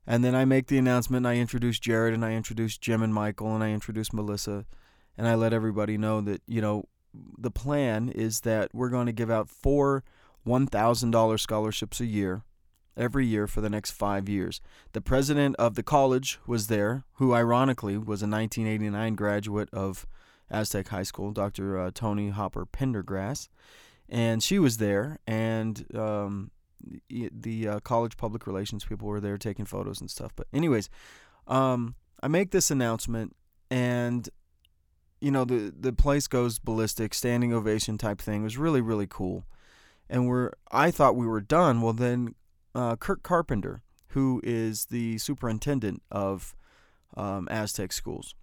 and 0.06 0.23
then 0.23 0.36
I 0.36 0.43
make 0.45 0.67
the 0.67 0.78
announcement 0.78 1.26
and 1.26 1.34
I 1.36 1.39
introduce 1.39 1.80
Jared 1.80 2.13
and 2.13 2.26
I 2.26 2.34
introduce 2.34 2.78
Jim 2.78 3.02
and 3.02 3.13
Michael 3.13 3.56
and 3.56 3.63
I 3.63 3.71
introduce 3.71 4.12
Melissa, 4.12 4.65
and 5.17 5.28
I 5.28 5.36
let 5.36 5.54
everybody 5.54 5.97
know 5.97 6.21
that 6.21 6.41
you 6.47 6.62
know 6.62 6.86
the 7.38 7.52
plan 7.52 8.10
is 8.10 8.41
that 8.41 8.71
we're 8.73 8.89
going 8.89 9.06
to 9.06 9.12
give 9.13 9.32
out 9.32 9.49
four 9.49 10.04
one 10.43 10.67
thousand 10.67 11.12
dollar 11.12 11.38
scholarships 11.38 11.99
a 11.99 12.06
year 12.06 12.43
every 12.95 13.26
year 13.26 13.47
for 13.47 13.62
the 13.62 13.69
next 13.69 13.91
five 13.91 14.30
years. 14.30 14.62
The 14.93 15.02
president 15.02 15.56
of 15.58 15.76
the 15.76 15.84
college 15.84 16.39
was 16.45 16.67
there, 16.67 17.04
who 17.13 17.34
ironically 17.34 17.97
was 17.97 18.21
a 18.21 18.28
1989 18.28 19.15
graduate 19.15 19.69
of 19.73 20.06
Aztec 20.49 20.89
High 20.89 21.04
School, 21.04 21.32
Dr. 21.32 21.80
Uh, 21.80 21.91
Toni 21.93 22.30
Hopper 22.30 22.65
Pendergrass. 22.65 23.49
And 24.10 24.43
she 24.43 24.60
was 24.60 24.78
there, 24.78 25.17
and 25.26 25.86
um, 25.95 26.52
the 27.10 27.67
uh, 27.67 27.80
college 27.80 28.17
public 28.17 28.48
relations 28.48 28.86
people 28.86 29.08
were 29.08 29.22
there 29.22 29.38
taking 29.38 29.65
photos 29.65 30.02
and 30.02 30.10
stuff. 30.10 30.32
But 30.36 30.48
anyways, 30.54 30.89
um, 31.48 31.96
I 32.22 32.28
make 32.28 32.52
this 32.52 32.72
announcement, 32.72 33.36
and 33.69 34.30
you 35.22 35.32
know 35.32 35.46
the 35.46 35.74
the 35.78 35.93
place 35.93 36.28
goes 36.28 36.60
ballistic, 36.60 37.13
standing 37.13 37.54
ovation 37.54 37.98
type 37.98 38.19
thing. 38.19 38.41
It 38.41 38.46
was 38.46 38.58
really 38.58 38.82
really 38.82 39.08
cool, 39.08 39.46
and 40.10 40.28
we're 40.28 40.52
I 40.72 40.91
thought 40.91 41.15
we 41.15 41.28
were 41.28 41.41
done. 41.41 41.82
Well, 41.82 41.93
then 41.93 42.36
uh, 42.76 42.96
Kirk 42.96 43.24
Carpenter, 43.24 43.82
who 44.10 44.41
is 44.43 44.86
the 44.86 45.17
superintendent 45.17 46.02
of 46.12 46.56
um, 47.15 47.48
Aztec 47.52 47.93
schools, 47.93 48.36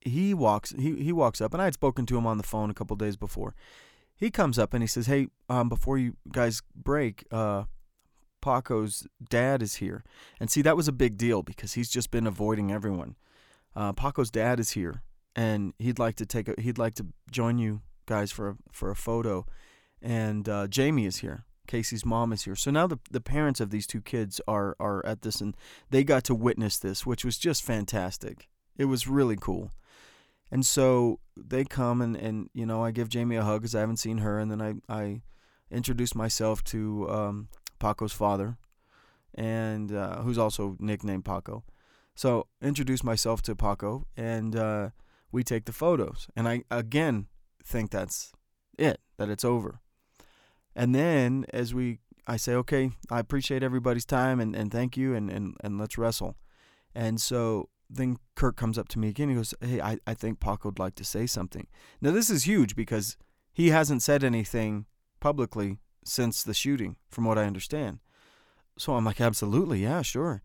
he 0.00 0.34
walks 0.34 0.74
he 0.78 0.96
he 0.96 1.12
walks 1.12 1.40
up, 1.40 1.52
and 1.52 1.60
I 1.60 1.66
had 1.66 1.74
spoken 1.74 2.06
to 2.06 2.18
him 2.18 2.26
on 2.26 2.38
the 2.38 2.44
phone 2.44 2.70
a 2.70 2.74
couple 2.74 2.96
days 2.96 3.16
before. 3.16 3.54
He 4.18 4.30
comes 4.30 4.58
up 4.58 4.74
and 4.74 4.82
he 4.82 4.88
says, 4.88 5.06
"Hey, 5.06 5.28
um, 5.48 5.68
before 5.68 5.96
you 5.96 6.16
guys 6.32 6.60
break, 6.74 7.24
uh, 7.30 7.64
Paco's 8.40 9.06
dad 9.28 9.62
is 9.62 9.76
here." 9.76 10.04
And 10.40 10.50
see, 10.50 10.60
that 10.62 10.76
was 10.76 10.88
a 10.88 10.92
big 10.92 11.16
deal 11.16 11.42
because 11.42 11.74
he's 11.74 11.88
just 11.88 12.10
been 12.10 12.26
avoiding 12.26 12.72
everyone. 12.72 13.16
Uh, 13.76 13.92
Paco's 13.92 14.30
dad 14.30 14.58
is 14.58 14.72
here, 14.72 15.02
and 15.36 15.72
he'd 15.78 16.00
like 16.00 16.16
to 16.16 16.26
take 16.26 16.48
a 16.48 16.60
he'd 16.60 16.78
like 16.78 16.94
to 16.96 17.06
join 17.30 17.58
you 17.58 17.82
guys 18.06 18.32
for 18.32 18.48
a, 18.48 18.56
for 18.72 18.90
a 18.90 18.96
photo. 18.96 19.46
And 20.02 20.48
uh, 20.48 20.66
Jamie 20.66 21.06
is 21.06 21.18
here. 21.18 21.44
Casey's 21.68 22.04
mom 22.04 22.32
is 22.32 22.42
here. 22.42 22.56
So 22.56 22.72
now 22.72 22.88
the 22.88 22.98
the 23.10 23.20
parents 23.20 23.60
of 23.60 23.70
these 23.70 23.86
two 23.86 24.00
kids 24.00 24.40
are 24.48 24.74
are 24.80 25.04
at 25.06 25.22
this, 25.22 25.40
and 25.40 25.56
they 25.90 26.02
got 26.02 26.24
to 26.24 26.34
witness 26.34 26.78
this, 26.78 27.06
which 27.06 27.24
was 27.24 27.38
just 27.38 27.62
fantastic. 27.62 28.48
It 28.76 28.86
was 28.86 29.06
really 29.06 29.36
cool. 29.36 29.70
And 30.50 30.64
so 30.64 31.20
they 31.36 31.64
come 31.64 32.00
and, 32.00 32.16
and 32.16 32.48
you 32.54 32.64
know 32.64 32.82
I 32.82 32.90
give 32.90 33.08
Jamie 33.08 33.36
a 33.36 33.44
hug 33.44 33.60
because 33.60 33.74
I 33.74 33.80
haven't 33.80 33.98
seen 33.98 34.18
her, 34.18 34.38
and 34.38 34.50
then 34.50 34.62
I 34.62 34.74
I 34.88 35.22
introduce 35.70 36.14
myself 36.14 36.64
to 36.64 37.08
um, 37.10 37.48
Paco's 37.78 38.12
father, 38.12 38.56
and 39.34 39.92
uh, 39.92 40.22
who's 40.22 40.38
also 40.38 40.76
nicknamed 40.78 41.24
Paco. 41.24 41.64
So 42.14 42.48
introduce 42.62 43.04
myself 43.04 43.42
to 43.42 43.54
Paco, 43.54 44.06
and 44.16 44.56
uh, 44.56 44.90
we 45.30 45.44
take 45.44 45.66
the 45.66 45.72
photos. 45.72 46.28
And 46.34 46.48
I 46.48 46.64
again 46.70 47.26
think 47.62 47.90
that's 47.90 48.32
it, 48.78 49.00
that 49.18 49.28
it's 49.28 49.44
over. 49.44 49.80
And 50.74 50.94
then 50.94 51.44
as 51.52 51.74
we 51.74 51.98
I 52.28 52.36
say, 52.36 52.52
okay, 52.54 52.90
I 53.10 53.20
appreciate 53.20 53.62
everybody's 53.62 54.04
time 54.04 54.38
and, 54.38 54.54
and 54.54 54.70
thank 54.70 54.98
you 54.98 55.14
and, 55.14 55.30
and, 55.30 55.56
and 55.64 55.78
let's 55.78 55.96
wrestle. 55.96 56.36
And 56.94 57.18
so 57.18 57.70
then 57.90 58.18
Kirk 58.34 58.56
comes 58.56 58.78
up 58.78 58.88
to 58.88 58.98
me 58.98 59.08
again. 59.08 59.28
He 59.28 59.34
goes, 59.34 59.54
Hey, 59.60 59.80
I, 59.80 59.98
I 60.06 60.14
think 60.14 60.40
Paco 60.40 60.68
would 60.68 60.78
like 60.78 60.94
to 60.96 61.04
say 61.04 61.26
something. 61.26 61.66
Now, 62.00 62.10
this 62.10 62.30
is 62.30 62.44
huge 62.44 62.76
because 62.76 63.16
he 63.52 63.68
hasn't 63.70 64.02
said 64.02 64.22
anything 64.22 64.86
publicly 65.20 65.78
since 66.04 66.42
the 66.42 66.54
shooting, 66.54 66.96
from 67.10 67.24
what 67.24 67.38
I 67.38 67.44
understand. 67.44 67.98
So 68.76 68.94
I'm 68.94 69.04
like, 69.04 69.20
Absolutely, 69.20 69.82
yeah, 69.82 70.02
sure. 70.02 70.42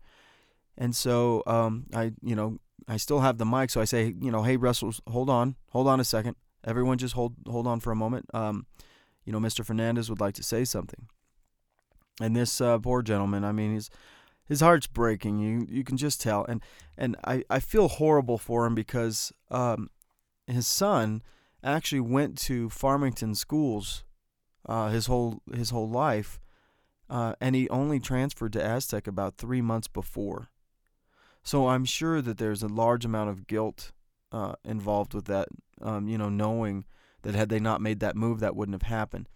And 0.76 0.94
so 0.94 1.42
um, 1.46 1.86
I, 1.94 2.12
you 2.22 2.34
know, 2.34 2.58
I 2.88 2.96
still 2.96 3.20
have 3.20 3.38
the 3.38 3.46
mic, 3.46 3.70
so 3.70 3.80
I 3.80 3.84
say, 3.84 4.14
you 4.20 4.30
know, 4.30 4.42
hey 4.42 4.56
Russell, 4.56 4.92
hold 5.08 5.30
on, 5.30 5.56
hold 5.70 5.86
on 5.86 6.00
a 6.00 6.04
second. 6.04 6.36
Everyone, 6.64 6.98
just 6.98 7.14
hold 7.14 7.34
hold 7.46 7.66
on 7.66 7.80
for 7.80 7.92
a 7.92 7.96
moment. 7.96 8.26
Um, 8.34 8.66
you 9.24 9.32
know, 9.32 9.38
Mr. 9.38 9.64
Fernandez 9.64 10.10
would 10.10 10.20
like 10.20 10.34
to 10.34 10.42
say 10.42 10.64
something. 10.64 11.08
And 12.20 12.34
this 12.36 12.60
uh, 12.60 12.78
poor 12.78 13.02
gentleman, 13.02 13.44
I 13.44 13.52
mean, 13.52 13.74
he's 13.74 13.90
his 14.46 14.60
heart's 14.60 14.86
breaking. 14.86 15.38
You 15.38 15.66
you 15.68 15.84
can 15.84 15.96
just 15.96 16.20
tell, 16.20 16.44
and 16.44 16.60
and 16.96 17.16
I, 17.24 17.44
I 17.50 17.60
feel 17.60 17.88
horrible 17.88 18.38
for 18.38 18.66
him 18.66 18.74
because 18.74 19.32
um, 19.50 19.90
his 20.46 20.66
son 20.66 21.22
actually 21.62 22.00
went 22.00 22.36
to 22.38 22.68
Farmington 22.68 23.34
schools 23.34 24.04
uh, 24.66 24.88
his 24.88 25.06
whole 25.06 25.42
his 25.54 25.70
whole 25.70 25.88
life, 25.88 26.40
uh, 27.10 27.34
and 27.40 27.54
he 27.54 27.68
only 27.68 28.00
transferred 28.00 28.52
to 28.54 28.64
Aztec 28.64 29.06
about 29.06 29.36
three 29.36 29.60
months 29.60 29.88
before. 29.88 30.48
So 31.42 31.68
I'm 31.68 31.84
sure 31.84 32.22
that 32.22 32.38
there's 32.38 32.62
a 32.62 32.68
large 32.68 33.04
amount 33.04 33.30
of 33.30 33.46
guilt 33.46 33.92
uh, 34.32 34.54
involved 34.64 35.12
with 35.12 35.26
that. 35.26 35.48
Um, 35.82 36.08
you 36.08 36.16
know, 36.16 36.30
knowing 36.30 36.84
that 37.22 37.34
had 37.34 37.48
they 37.48 37.60
not 37.60 37.80
made 37.80 38.00
that 38.00 38.16
move, 38.16 38.40
that 38.40 38.56
wouldn't 38.56 38.80
have 38.80 38.90
happened. 38.90 39.28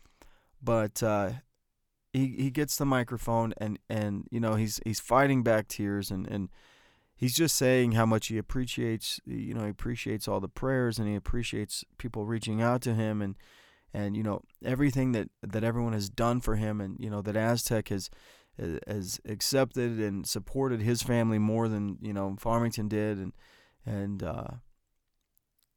But 0.63 1.03
uh, 1.03 1.33
he 2.13 2.35
he 2.39 2.51
gets 2.51 2.77
the 2.77 2.87
microphone 2.87 3.53
and 3.59 3.79
and 3.89 4.27
you 4.31 4.41
know 4.41 4.55
he's 4.55 4.81
he's 4.85 5.01
fighting 5.01 5.43
back 5.43 5.69
tears 5.69 6.11
and 6.11 6.27
and 6.27 6.49
he's 7.15 7.37
just 7.37 7.57
saying 7.57 7.93
how 7.93 8.07
much 8.07 8.29
he 8.29 8.39
appreciates 8.39 9.21
you 9.27 9.55
know 9.55 9.65
he 9.65 9.71
appreciates 9.71 10.27
all 10.27 10.41
the 10.41 10.49
prayers 10.49 10.99
and 10.99 11.09
he 11.09 11.15
appreciates 11.15 11.85
people 11.99 12.25
reaching 12.25 12.63
out 12.63 12.81
to 12.83 12.95
him 12.95 13.21
and 13.21 13.37
and 13.93 14.17
you 14.17 14.23
know 14.23 14.43
everything 14.65 15.13
that 15.13 15.29
that 15.43 15.65
everyone 15.65 15.93
has 15.93 16.09
done 16.09 16.41
for 16.41 16.57
him 16.57 16.81
and 16.81 16.97
you 16.99 17.11
know 17.11 17.23
that 17.23 17.37
Aztec 17.37 17.89
has 17.89 18.11
has 18.87 19.21
accepted 19.25 20.01
and 20.01 20.27
supported 20.27 20.81
his 20.81 21.03
family 21.03 21.39
more 21.39 21.69
than 21.69 21.99
you 22.01 22.13
know 22.13 22.37
Farmington 22.39 22.89
did 22.89 23.19
and 23.19 23.33
and 23.87 24.23
uh, 24.23 24.49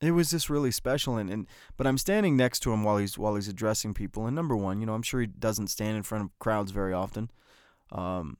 it 0.02 0.12
was 0.12 0.32
just 0.32 0.50
really 0.50 0.72
special 0.72 1.18
and, 1.18 1.30
and 1.30 1.48
but 1.78 1.88
I'm 1.88 1.98
standing 1.98 2.36
next 2.36 2.62
to 2.62 2.74
him 2.74 2.84
while 2.84 2.98
he's 2.98 3.18
while 3.18 3.36
he's 3.36 3.48
addressing 3.48 3.94
people 3.94 4.26
and 4.26 4.36
number 4.36 4.56
one 4.56 4.80
you 4.80 4.86
know 4.86 4.94
I'm 4.94 5.04
sure 5.04 5.22
he 5.22 5.28
doesn't 5.28 5.68
stand 5.68 5.98
in 5.98 6.04
front 6.04 6.24
of 6.24 6.40
crowds 6.40 6.72
very 6.72 6.94
often 6.94 7.30
um, 7.92 8.38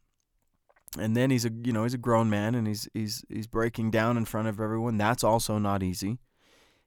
and 0.98 1.16
then 1.16 1.30
he's 1.30 1.46
a 1.46 1.52
you 1.64 1.72
know 1.72 1.84
he's 1.84 1.94
a 1.94 2.00
grown 2.00 2.30
man 2.30 2.56
and 2.56 2.68
he's 2.68 2.88
he's 2.94 3.24
he's 3.30 3.48
breaking 3.48 3.92
down 3.92 4.18
in 4.18 4.26
front 4.26 4.48
of 4.48 4.60
everyone. 4.60 4.98
That's 4.98 5.24
also 5.24 5.58
not 5.58 5.84
easy 5.84 6.20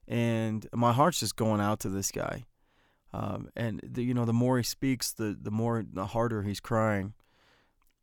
and 0.07 0.67
my 0.75 0.93
heart's 0.93 1.21
just 1.21 1.37
going 1.37 1.61
out 1.61 1.81
to 1.81 1.89
this 1.89 2.11
guy 2.11 2.45
um, 3.13 3.49
and 3.57 3.81
the, 3.83 4.03
you 4.03 4.13
know 4.13 4.25
the 4.25 4.33
more 4.33 4.59
he 4.59 4.65
speaks 4.65 5.13
the 5.13 5.37
the 5.41 5.51
more 5.51 5.85
the 5.93 6.07
harder 6.07 6.43
he's 6.43 6.61
crying 6.61 7.15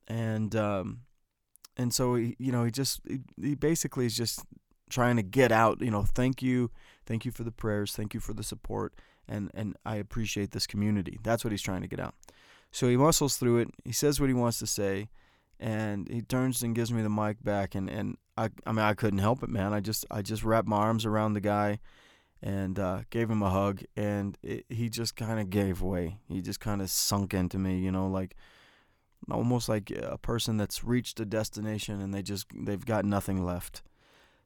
and 0.08 0.56
um, 0.56 1.02
and 1.78 1.94
so 1.94 2.16
he, 2.16 2.36
you 2.40 2.52
know 2.52 2.64
he 2.64 2.72
just 2.72 3.02
he, 3.08 3.20
he 3.42 3.56
basically 3.56 4.06
is 4.06 4.16
just 4.16 4.42
trying 4.92 5.16
to 5.16 5.24
get 5.24 5.52
out, 5.52 5.82
you 5.82 5.92
know, 5.92 6.04
thank 6.04 6.42
you, 6.42 6.70
thank 7.06 7.26
you 7.26 7.32
for 7.32 7.44
the 7.44 7.52
prayers, 7.52 7.94
thank 7.94 8.14
you 8.14 8.20
for 8.20 8.34
the 8.34 8.44
support, 8.44 8.94
and 9.28 9.50
and 9.54 9.76
I 9.86 9.96
appreciate 9.96 10.52
this 10.52 10.68
community. 10.68 11.20
That's 11.24 11.44
what 11.44 11.52
he's 11.52 11.62
trying 11.62 11.82
to 11.82 11.88
get 11.88 12.00
out. 12.00 12.14
So 12.72 12.88
he 12.88 12.98
muscles 12.98 13.38
through 13.38 13.60
it. 13.60 13.70
He 13.84 13.92
says 13.92 14.20
what 14.20 14.30
he 14.30 14.34
wants 14.34 14.60
to 14.60 14.68
say, 14.68 15.10
and 15.60 16.08
he 16.08 16.22
turns 16.22 16.62
and 16.62 16.76
gives 16.76 16.94
me 16.94 17.02
the 17.02 17.10
mic 17.10 17.44
back. 17.44 17.76
And, 17.76 17.90
and 17.90 18.18
I 18.38 18.50
I 18.66 18.72
mean 18.72 18.86
I 18.86 18.94
couldn't 18.94 19.20
help 19.20 19.44
it, 19.44 19.50
man. 19.50 19.74
I 19.74 19.80
just 19.80 20.06
I 20.12 20.22
just 20.22 20.44
wrapped 20.44 20.68
my 20.68 20.78
arms 20.78 21.06
around 21.06 21.34
the 21.34 21.42
guy, 21.42 21.80
and 22.44 22.78
uh, 22.78 23.02
gave 23.10 23.30
him 23.30 23.42
a 23.42 23.50
hug, 23.50 23.84
and 23.96 24.38
it, 24.44 24.66
he 24.70 24.90
just 24.90 25.16
kind 25.16 25.40
of 25.40 25.50
gave 25.50 25.82
way. 25.82 26.18
He 26.28 26.42
just 26.42 26.60
kind 26.60 26.82
of 26.82 26.90
sunk 26.90 27.34
into 27.34 27.58
me, 27.58 27.80
you 27.80 27.92
know, 27.92 28.08
like 28.08 28.36
almost 29.30 29.70
like 29.70 29.92
a 29.92 30.18
person 30.18 30.58
that's 30.58 30.84
reached 30.84 31.20
a 31.20 31.26
destination 31.26 32.02
and 32.02 32.14
they 32.14 32.24
just 32.24 32.48
they've 32.56 32.86
got 32.86 33.06
nothing 33.06 33.44
left 33.44 33.84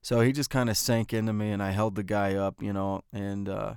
so 0.05 0.21
he 0.21 0.31
just 0.31 0.51
kind 0.51 0.69
of 0.69 0.77
sank 0.77 1.13
into 1.13 1.33
me, 1.33 1.49
and 1.49 1.63
I 1.63 1.71
held 1.71 1.95
the 1.95 2.03
guy 2.03 2.35
up, 2.35 2.61
you 2.61 2.71
know, 2.71 3.01
and 3.11 3.49
uh, 3.49 3.73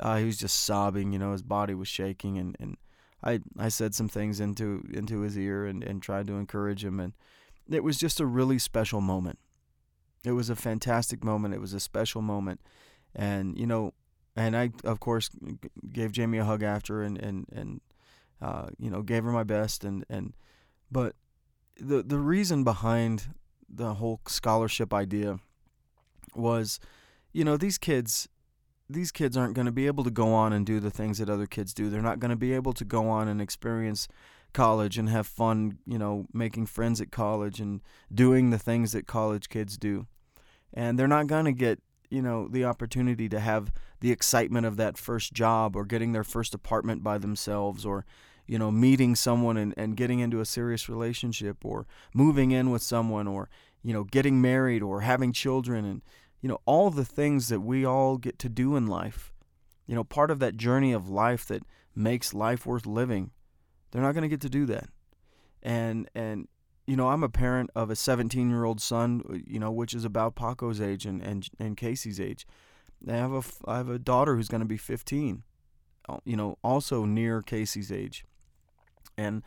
uh, 0.00 0.16
he 0.16 0.24
was 0.24 0.36
just 0.36 0.64
sobbing, 0.64 1.12
you 1.12 1.18
know, 1.20 1.30
his 1.30 1.44
body 1.44 1.74
was 1.74 1.86
shaking, 1.86 2.38
and, 2.38 2.56
and 2.58 2.76
I 3.22 3.38
I 3.56 3.68
said 3.68 3.94
some 3.94 4.08
things 4.08 4.40
into 4.40 4.82
into 4.92 5.20
his 5.20 5.38
ear 5.38 5.64
and, 5.64 5.84
and 5.84 6.02
tried 6.02 6.26
to 6.26 6.38
encourage 6.38 6.84
him, 6.84 6.98
and 6.98 7.12
it 7.70 7.84
was 7.84 7.98
just 7.98 8.18
a 8.18 8.26
really 8.26 8.58
special 8.58 9.00
moment. 9.00 9.38
It 10.24 10.32
was 10.32 10.50
a 10.50 10.56
fantastic 10.56 11.22
moment. 11.22 11.54
It 11.54 11.60
was 11.60 11.72
a 11.72 11.78
special 11.78 12.20
moment, 12.20 12.60
and 13.14 13.56
you 13.56 13.68
know, 13.68 13.94
and 14.34 14.56
I 14.56 14.72
of 14.82 14.98
course 14.98 15.30
gave 15.92 16.10
Jamie 16.10 16.38
a 16.38 16.44
hug 16.44 16.64
after, 16.64 17.00
and 17.00 17.16
and 17.16 17.46
and 17.52 17.80
uh, 18.42 18.70
you 18.76 18.90
know 18.90 19.02
gave 19.02 19.22
her 19.22 19.30
my 19.30 19.44
best, 19.44 19.84
and 19.84 20.04
and 20.10 20.34
but 20.90 21.14
the 21.78 22.02
the 22.02 22.18
reason 22.18 22.64
behind 22.64 23.28
the 23.76 23.94
whole 23.94 24.20
scholarship 24.26 24.92
idea 24.92 25.38
was, 26.34 26.80
you 27.32 27.44
know, 27.44 27.56
these 27.56 27.78
kids 27.78 28.28
these 28.88 29.10
kids 29.10 29.36
aren't 29.36 29.54
going 29.54 29.66
to 29.66 29.72
be 29.72 29.86
able 29.86 30.04
to 30.04 30.10
go 30.10 30.32
on 30.34 30.52
and 30.52 30.66
do 30.66 30.78
the 30.78 30.90
things 30.90 31.18
that 31.18 31.30
other 31.30 31.46
kids 31.46 31.72
do. 31.72 31.88
They're 31.88 32.02
not 32.02 32.20
going 32.20 32.30
to 32.30 32.36
be 32.36 32.52
able 32.52 32.74
to 32.74 32.84
go 32.84 33.08
on 33.08 33.28
and 33.28 33.40
experience 33.40 34.08
college 34.52 34.98
and 34.98 35.08
have 35.08 35.26
fun, 35.26 35.78
you 35.86 35.98
know, 35.98 36.26
making 36.32 36.66
friends 36.66 37.00
at 37.00 37.10
college 37.10 37.60
and 37.60 37.80
doing 38.12 38.50
the 38.50 38.58
things 38.58 38.92
that 38.92 39.06
college 39.06 39.48
kids 39.48 39.76
do. 39.76 40.06
And 40.72 40.98
they're 40.98 41.08
not 41.08 41.26
going 41.26 41.46
to 41.46 41.52
get, 41.52 41.80
you 42.10 42.20
know, 42.20 42.46
the 42.46 42.64
opportunity 42.64 43.28
to 43.28 43.40
have 43.40 43.72
the 44.00 44.12
excitement 44.12 44.66
of 44.66 44.76
that 44.76 44.98
first 44.98 45.32
job 45.32 45.76
or 45.76 45.84
getting 45.84 46.12
their 46.12 46.24
first 46.24 46.54
apartment 46.54 47.02
by 47.02 47.16
themselves 47.18 47.86
or 47.86 48.04
you 48.46 48.58
know, 48.58 48.70
meeting 48.70 49.14
someone 49.14 49.56
and, 49.56 49.74
and 49.76 49.96
getting 49.96 50.20
into 50.20 50.40
a 50.40 50.44
serious 50.44 50.88
relationship 50.88 51.64
or 51.64 51.86
moving 52.12 52.50
in 52.50 52.70
with 52.70 52.82
someone 52.82 53.26
or, 53.26 53.48
you 53.82 53.92
know, 53.92 54.04
getting 54.04 54.40
married 54.40 54.82
or 54.82 55.00
having 55.00 55.32
children 55.32 55.84
and, 55.84 56.02
you 56.40 56.48
know, 56.48 56.60
all 56.66 56.90
the 56.90 57.04
things 57.04 57.48
that 57.48 57.60
we 57.60 57.84
all 57.84 58.18
get 58.18 58.38
to 58.40 58.48
do 58.48 58.76
in 58.76 58.86
life. 58.86 59.32
You 59.86 59.94
know, 59.94 60.04
part 60.04 60.30
of 60.30 60.38
that 60.40 60.56
journey 60.56 60.92
of 60.92 61.08
life 61.08 61.46
that 61.46 61.62
makes 61.94 62.34
life 62.34 62.66
worth 62.66 62.86
living. 62.86 63.30
They're 63.90 64.02
not 64.02 64.12
going 64.12 64.22
to 64.22 64.28
get 64.28 64.40
to 64.42 64.50
do 64.50 64.66
that. 64.66 64.88
And, 65.62 66.08
and, 66.14 66.48
you 66.86 66.96
know, 66.96 67.08
I'm 67.08 67.22
a 67.22 67.28
parent 67.30 67.70
of 67.74 67.90
a 67.90 67.96
17 67.96 68.50
year 68.50 68.64
old 68.64 68.80
son, 68.80 69.42
you 69.46 69.58
know, 69.58 69.70
which 69.70 69.94
is 69.94 70.04
about 70.04 70.34
Paco's 70.34 70.80
age 70.80 71.06
and, 71.06 71.22
and, 71.22 71.48
and 71.58 71.76
Casey's 71.76 72.20
age. 72.20 72.46
I 73.08 73.12
have 73.12 73.32
a, 73.32 73.42
I 73.70 73.76
have 73.78 73.88
a 73.88 73.98
daughter 73.98 74.36
who's 74.36 74.48
going 74.48 74.62
to 74.62 74.66
be 74.66 74.78
15, 74.78 75.42
you 76.24 76.36
know, 76.36 76.58
also 76.62 77.04
near 77.04 77.40
Casey's 77.40 77.92
age 77.92 78.24
And 79.16 79.42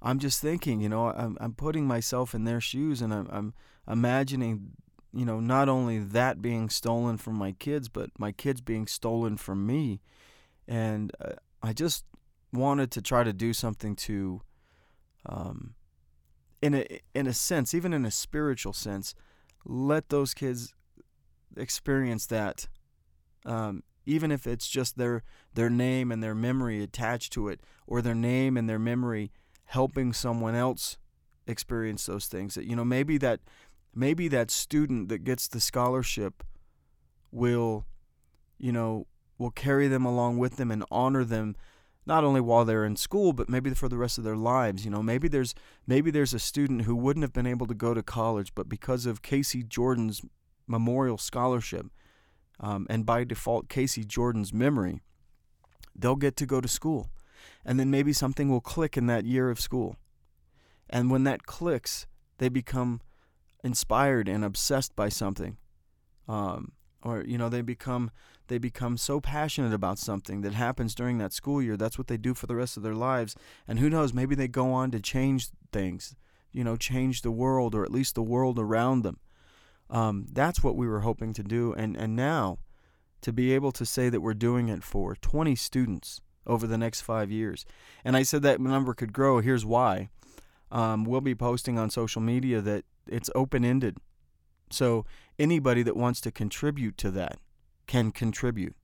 I'm 0.00 0.18
just 0.18 0.40
thinking, 0.40 0.80
you 0.80 0.88
know, 0.88 1.08
I'm, 1.08 1.36
I'm 1.40 1.54
putting 1.54 1.86
myself 1.86 2.34
in 2.34 2.44
their 2.44 2.60
shoes 2.60 3.00
and 3.00 3.12
I'm, 3.12 3.28
I'm 3.30 3.54
imagining, 3.88 4.72
you 5.12 5.24
know, 5.24 5.40
not 5.40 5.68
only 5.68 5.98
that 5.98 6.42
being 6.42 6.68
stolen 6.70 7.18
from 7.18 7.34
my 7.34 7.52
kids, 7.52 7.88
but 7.88 8.10
my 8.18 8.32
kids 8.32 8.60
being 8.60 8.86
stolen 8.86 9.36
from 9.36 9.66
me. 9.66 10.00
And 10.66 11.12
uh, 11.20 11.34
I 11.62 11.72
just 11.72 12.04
wanted 12.52 12.90
to 12.92 13.02
try 13.02 13.24
to 13.24 13.32
do 13.32 13.52
something 13.52 13.96
to, 13.96 14.42
um, 15.26 15.74
in 16.60 16.74
a 16.74 17.00
in 17.14 17.26
a 17.26 17.32
sense, 17.32 17.74
even 17.74 17.92
in 17.92 18.04
a 18.04 18.10
spiritual 18.10 18.72
sense, 18.72 19.14
let 19.64 20.08
those 20.08 20.34
kids 20.34 20.74
experience 21.56 22.26
that, 22.26 22.68
um, 23.44 23.82
even 24.06 24.30
if 24.30 24.46
it's 24.46 24.68
just 24.68 24.96
their 24.96 25.22
their 25.54 25.70
name 25.70 26.10
and 26.10 26.22
their 26.22 26.34
memory 26.34 26.82
attached 26.82 27.32
to 27.34 27.48
it, 27.48 27.60
or 27.86 28.02
their 28.02 28.14
name 28.14 28.56
and 28.56 28.68
their 28.68 28.78
memory 28.78 29.30
helping 29.66 30.12
someone 30.12 30.54
else 30.54 30.98
experience 31.46 32.06
those 32.06 32.26
things. 32.26 32.54
That 32.54 32.66
you 32.66 32.76
know, 32.76 32.84
maybe 32.84 33.18
that 33.18 33.40
maybe 33.94 34.28
that 34.28 34.50
student 34.50 35.08
that 35.08 35.24
gets 35.24 35.48
the 35.48 35.60
scholarship 35.60 36.42
will, 37.30 37.86
you 38.58 38.72
know, 38.72 39.06
will 39.38 39.50
carry 39.50 39.88
them 39.88 40.04
along 40.04 40.38
with 40.38 40.56
them 40.56 40.70
and 40.70 40.84
honor 40.90 41.24
them 41.24 41.56
not 42.04 42.24
only 42.24 42.40
while 42.40 42.64
they're 42.64 42.84
in 42.84 42.96
school 42.96 43.32
but 43.32 43.48
maybe 43.48 43.70
for 43.74 43.88
the 43.88 43.96
rest 43.96 44.18
of 44.18 44.24
their 44.24 44.36
lives 44.36 44.84
you 44.84 44.90
know 44.90 45.02
maybe 45.02 45.28
there's 45.28 45.54
maybe 45.86 46.10
there's 46.10 46.34
a 46.34 46.38
student 46.38 46.82
who 46.82 46.96
wouldn't 46.96 47.22
have 47.22 47.32
been 47.32 47.46
able 47.46 47.66
to 47.66 47.74
go 47.74 47.94
to 47.94 48.02
college 48.02 48.52
but 48.54 48.68
because 48.68 49.06
of 49.06 49.22
casey 49.22 49.62
jordan's 49.62 50.22
memorial 50.66 51.18
scholarship 51.18 51.86
um, 52.62 52.86
and 52.88 53.04
by 53.04 53.24
default 53.24 53.68
casey 53.68 54.04
jordan's 54.04 54.52
memory 54.52 55.02
they'll 55.94 56.16
get 56.16 56.36
to 56.36 56.46
go 56.46 56.60
to 56.60 56.68
school. 56.68 57.10
And 57.64 57.78
then 57.78 57.90
maybe 57.90 58.12
something 58.12 58.48
will 58.48 58.60
click 58.60 58.96
in 58.96 59.06
that 59.06 59.24
year 59.24 59.50
of 59.50 59.60
school. 59.60 59.96
And 60.90 61.10
when 61.10 61.24
that 61.24 61.46
clicks 61.46 62.06
they 62.38 62.48
become 62.48 63.00
inspired 63.62 64.28
and 64.28 64.44
obsessed 64.44 64.96
by 64.96 65.08
something. 65.08 65.56
Um, 66.28 66.72
or 67.04 67.24
you 67.24 67.36
know 67.36 67.48
they 67.48 67.62
become 67.62 68.10
they 68.48 68.58
become 68.58 68.96
so 68.96 69.20
passionate 69.20 69.72
about 69.72 69.98
something 69.98 70.42
that 70.42 70.54
happens 70.54 70.94
during 70.94 71.18
that 71.18 71.32
school 71.32 71.60
year 71.60 71.76
that's 71.76 71.98
what 71.98 72.06
they 72.06 72.16
do 72.16 72.32
for 72.32 72.46
the 72.46 72.56
rest 72.56 72.76
of 72.76 72.82
their 72.82 72.94
lives. 72.94 73.36
And 73.66 73.78
who 73.78 73.90
knows 73.90 74.12
maybe 74.12 74.34
they 74.34 74.48
go 74.48 74.72
on 74.72 74.90
to 74.92 75.00
change 75.00 75.48
things 75.72 76.16
you 76.52 76.64
know 76.64 76.76
change 76.76 77.22
the 77.22 77.30
world 77.30 77.74
or 77.74 77.84
at 77.84 77.92
least 77.92 78.14
the 78.14 78.22
world 78.22 78.58
around 78.58 79.02
them 79.02 79.18
um, 79.90 80.26
that's 80.32 80.62
what 80.62 80.76
we 80.76 80.86
were 80.86 81.00
hoping 81.00 81.32
to 81.32 81.42
do 81.42 81.72
and 81.74 81.96
and 81.96 82.16
now 82.16 82.58
to 83.20 83.32
be 83.32 83.52
able 83.52 83.72
to 83.72 83.86
say 83.86 84.08
that 84.08 84.20
we're 84.20 84.34
doing 84.34 84.68
it 84.68 84.82
for 84.82 85.14
20 85.16 85.54
students 85.54 86.20
over 86.46 86.66
the 86.66 86.78
next 86.78 87.02
five 87.02 87.30
years 87.30 87.64
and 88.04 88.16
i 88.16 88.22
said 88.22 88.42
that 88.42 88.60
number 88.60 88.94
could 88.94 89.12
grow 89.12 89.40
here's 89.40 89.64
why 89.64 90.08
um, 90.70 91.04
we'll 91.04 91.20
be 91.20 91.34
posting 91.34 91.78
on 91.78 91.90
social 91.90 92.22
media 92.22 92.60
that 92.60 92.84
it's 93.06 93.30
open-ended 93.34 93.96
so 94.72 95.04
anybody 95.38 95.82
that 95.82 95.96
wants 95.96 96.20
to 96.22 96.30
contribute 96.30 96.96
to 96.98 97.10
that 97.12 97.38
can 97.86 98.10
contribute. 98.10 98.74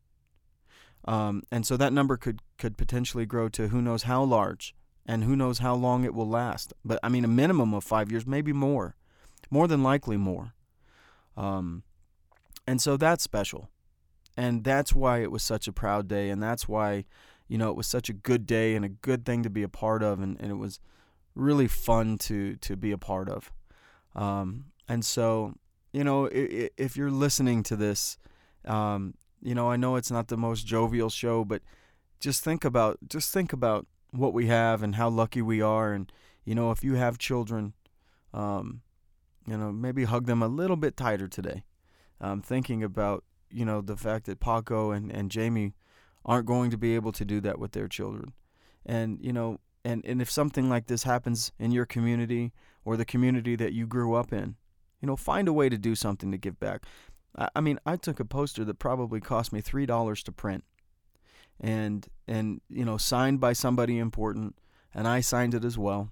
Um, 1.05 1.43
and 1.51 1.67
so 1.67 1.77
that 1.77 1.93
number 1.93 2.17
could, 2.17 2.43
could 2.59 2.77
potentially 2.77 3.25
grow 3.25 3.49
to 3.51 3.69
who 3.69 3.81
knows 3.81 4.03
how 4.03 4.23
large 4.23 4.75
and 5.07 5.25
who 5.25 5.35
knows 5.35 5.61
how 5.61 5.75
long 5.75 6.05
it 6.05 6.15
will 6.15 6.29
last. 6.29 6.75
But 6.85 6.99
I 7.03 7.09
mean, 7.09 7.25
a 7.25 7.29
minimum 7.29 7.73
of 7.73 7.85
five 7.85 8.11
years, 8.11 8.27
maybe 8.27 8.53
more, 8.53 8.95
more 9.51 9.67
than 9.67 9.83
likely 9.83 10.19
more. 10.19 10.53
Um, 11.39 11.85
and 12.67 12.83
so 12.83 12.97
that's 12.99 13.25
special. 13.25 13.71
And 14.37 14.63
that's 14.63 14.95
why 14.95 15.23
it 15.23 15.31
was 15.31 15.43
such 15.43 15.67
a 15.67 15.73
proud 15.73 16.07
day. 16.07 16.29
And 16.29 16.43
that's 16.43 16.69
why, 16.69 17.05
you 17.49 17.57
know, 17.57 17.71
it 17.71 17.77
was 17.77 17.87
such 17.87 18.09
a 18.09 18.13
good 18.13 18.47
day 18.47 18.75
and 18.77 18.85
a 18.85 18.91
good 18.91 19.25
thing 19.25 19.43
to 19.43 19.51
be 19.51 19.63
a 19.63 19.69
part 19.69 20.03
of. 20.03 20.21
And, 20.21 20.39
and 20.41 20.51
it 20.51 20.57
was 20.57 20.79
really 21.35 21.69
fun 21.69 22.19
to, 22.19 22.57
to 22.57 22.77
be 22.77 22.93
a 22.93 22.99
part 22.99 23.29
of. 23.29 23.53
Um, 24.15 24.67
and 24.89 25.05
so 25.05 25.55
you 25.93 26.05
know, 26.05 26.29
if 26.33 26.97
you're 26.97 27.11
listening 27.11 27.63
to 27.65 27.77
this, 27.77 28.19
um, 28.65 29.15
you 29.41 29.55
know, 29.55 29.71
I 29.71 29.77
know 29.77 29.97
it's 29.97 30.11
not 30.11 30.29
the 30.29 30.37
most 30.37 30.67
jovial 30.67 31.09
show, 31.09 31.45
but 31.45 31.63
just 32.21 32.45
think 32.45 32.65
about 32.65 32.99
just 33.09 33.33
think 33.33 33.53
about 33.53 33.87
what 34.11 34.35
we 34.35 34.47
have 34.47 34.83
and 34.83 34.97
how 34.97 35.09
lucky 35.09 35.41
we 35.41 35.63
are, 35.63 35.93
and 35.93 36.13
you 36.45 36.55
know, 36.55 36.71
if 36.71 36.85
you 36.85 36.95
have 36.95 37.19
children, 37.19 37.75
um, 38.35 38.83
you 39.49 39.57
know, 39.57 39.73
maybe 39.73 40.05
hug 40.05 40.27
them 40.27 40.43
a 40.43 40.49
little 40.49 40.77
bit 40.77 40.97
tighter 40.97 41.29
today. 41.29 41.65
Um, 42.21 42.43
thinking 42.43 42.83
about 42.83 43.25
you 43.51 43.65
know 43.65 43.81
the 43.81 43.97
fact 43.97 44.27
that 44.27 44.41
Paco 44.41 44.91
and 44.91 45.11
and 45.11 45.31
Jamie 45.31 45.75
aren't 46.25 46.47
going 46.47 46.71
to 46.71 46.77
be 46.77 46.95
able 46.95 47.13
to 47.13 47.25
do 47.25 47.41
that 47.41 47.59
with 47.59 47.73
their 47.73 47.89
children, 47.89 48.33
and 48.85 49.19
you 49.23 49.33
know, 49.33 49.61
and 49.85 50.05
and 50.05 50.21
if 50.21 50.31
something 50.31 50.69
like 50.69 50.87
this 50.87 51.05
happens 51.05 51.53
in 51.59 51.71
your 51.71 51.87
community 51.87 52.53
or 52.85 52.97
the 52.97 53.05
community 53.05 53.57
that 53.57 53.73
you 53.73 53.87
grew 53.87 54.15
up 54.15 54.33
in, 54.33 54.57
you 55.01 55.07
know, 55.07 55.17
find 55.17 55.49
a 55.49 55.53
way 55.53 55.69
to 55.69 55.79
do 55.79 55.95
something 55.95 56.31
to 56.33 56.39
give 56.39 56.59
back. 56.59 56.83
I, 57.37 57.49
I 57.57 57.61
mean, 57.61 57.79
I 57.87 57.97
took 57.97 58.21
a 58.21 58.25
poster 58.25 58.65
that 58.65 58.79
probably 58.79 59.21
cost 59.21 59.53
me 59.53 59.61
three 59.61 59.87
dollars 59.87 60.23
to 60.25 60.33
print, 60.33 60.65
and 61.61 62.07
and 62.27 62.61
you 62.69 62.85
know, 62.85 62.99
signed 62.99 63.41
by 63.41 63.53
somebody 63.53 63.99
important, 63.99 64.57
and 64.93 65.07
I 65.07 65.21
signed 65.21 65.55
it 65.55 65.65
as 65.65 65.79
well, 65.79 66.11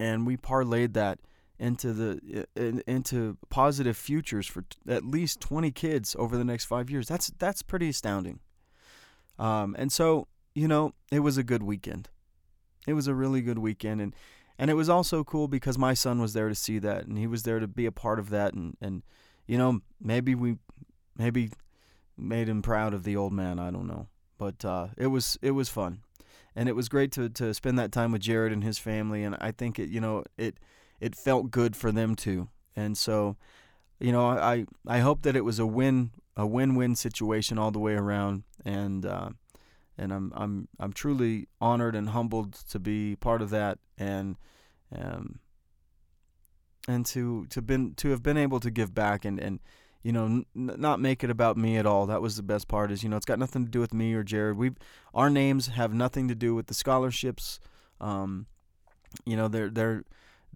and 0.00 0.26
we 0.26 0.36
parlayed 0.36 0.92
that 0.94 1.20
into 1.58 1.92
the 1.92 2.46
into 2.86 3.38
positive 3.48 3.96
futures 3.96 4.46
for 4.46 4.64
at 4.86 5.04
least 5.04 5.40
20 5.40 5.70
kids 5.70 6.14
over 6.18 6.36
the 6.36 6.44
next 6.44 6.66
5 6.66 6.90
years. 6.90 7.08
That's 7.08 7.32
that's 7.38 7.62
pretty 7.62 7.88
astounding. 7.88 8.40
Um, 9.38 9.74
and 9.78 9.92
so, 9.92 10.28
you 10.54 10.68
know, 10.68 10.92
it 11.10 11.20
was 11.20 11.36
a 11.36 11.42
good 11.42 11.62
weekend. 11.62 12.08
It 12.86 12.94
was 12.94 13.06
a 13.06 13.14
really 13.14 13.42
good 13.42 13.58
weekend 13.58 14.00
and 14.00 14.14
and 14.58 14.70
it 14.70 14.74
was 14.74 14.88
also 14.88 15.24
cool 15.24 15.48
because 15.48 15.78
my 15.78 15.94
son 15.94 16.20
was 16.20 16.32
there 16.32 16.48
to 16.48 16.54
see 16.54 16.78
that 16.78 17.06
and 17.06 17.18
he 17.18 17.26
was 17.26 17.42
there 17.42 17.60
to 17.60 17.66
be 17.66 17.86
a 17.86 17.92
part 17.92 18.18
of 18.18 18.30
that 18.30 18.54
and 18.54 18.76
and 18.80 19.02
you 19.46 19.58
know 19.58 19.80
maybe 20.00 20.34
we 20.34 20.56
maybe 21.16 21.50
made 22.16 22.48
him 22.48 22.62
proud 22.62 22.94
of 22.94 23.04
the 23.04 23.16
old 23.16 23.32
man 23.32 23.58
i 23.58 23.70
don't 23.70 23.86
know 23.86 24.06
but 24.38 24.64
uh, 24.64 24.88
it 24.96 25.06
was 25.06 25.38
it 25.42 25.52
was 25.52 25.68
fun 25.68 26.00
and 26.54 26.68
it 26.68 26.76
was 26.76 26.88
great 26.88 27.12
to 27.12 27.28
to 27.28 27.52
spend 27.52 27.78
that 27.78 27.92
time 27.92 28.12
with 28.12 28.22
jared 28.22 28.52
and 28.52 28.64
his 28.64 28.78
family 28.78 29.22
and 29.22 29.36
i 29.40 29.50
think 29.50 29.78
it 29.78 29.88
you 29.88 30.00
know 30.00 30.24
it 30.36 30.58
it 31.00 31.14
felt 31.14 31.50
good 31.50 31.76
for 31.76 31.92
them 31.92 32.14
too. 32.14 32.48
And 32.74 32.96
so 32.96 33.36
you 33.98 34.12
know 34.12 34.26
i 34.26 34.66
i 34.86 34.98
hope 34.98 35.22
that 35.22 35.34
it 35.34 35.42
was 35.42 35.58
a 35.58 35.64
win 35.64 36.10
a 36.36 36.46
win-win 36.46 36.94
situation 36.94 37.58
all 37.58 37.70
the 37.70 37.78
way 37.78 37.94
around. 37.94 38.44
And 38.64 39.06
uh, 39.06 39.30
and 39.98 40.12
I'm 40.12 40.32
I'm 40.36 40.68
I'm 40.78 40.92
truly 40.92 41.48
honored 41.60 41.96
and 41.96 42.10
humbled 42.10 42.52
to 42.70 42.78
be 42.78 43.16
part 43.16 43.42
of 43.42 43.50
that 43.50 43.78
and 43.96 44.36
um 44.94 45.40
and 46.86 47.04
to 47.06 47.46
to 47.46 47.62
been 47.62 47.94
to 47.94 48.10
have 48.10 48.22
been 48.22 48.36
able 48.36 48.60
to 48.60 48.70
give 48.70 48.94
back 48.94 49.24
and 49.24 49.38
and 49.40 49.60
you 50.02 50.12
know 50.12 50.26
n- 50.26 50.44
not 50.54 51.00
make 51.00 51.24
it 51.24 51.30
about 51.30 51.56
me 51.56 51.76
at 51.76 51.86
all. 51.86 52.06
That 52.06 52.22
was 52.22 52.36
the 52.36 52.42
best 52.42 52.68
part 52.68 52.92
is 52.92 53.02
you 53.02 53.08
know 53.08 53.16
it's 53.16 53.26
got 53.26 53.38
nothing 53.38 53.64
to 53.64 53.70
do 53.70 53.80
with 53.80 53.94
me 53.94 54.12
or 54.14 54.22
Jared. 54.22 54.56
We 54.56 54.72
our 55.14 55.30
names 55.30 55.68
have 55.68 55.94
nothing 55.94 56.28
to 56.28 56.34
do 56.34 56.54
with 56.54 56.66
the 56.66 56.74
scholarships. 56.74 57.58
Um 58.00 58.46
you 59.24 59.36
know 59.36 59.48
they're 59.48 59.70
they're 59.70 60.04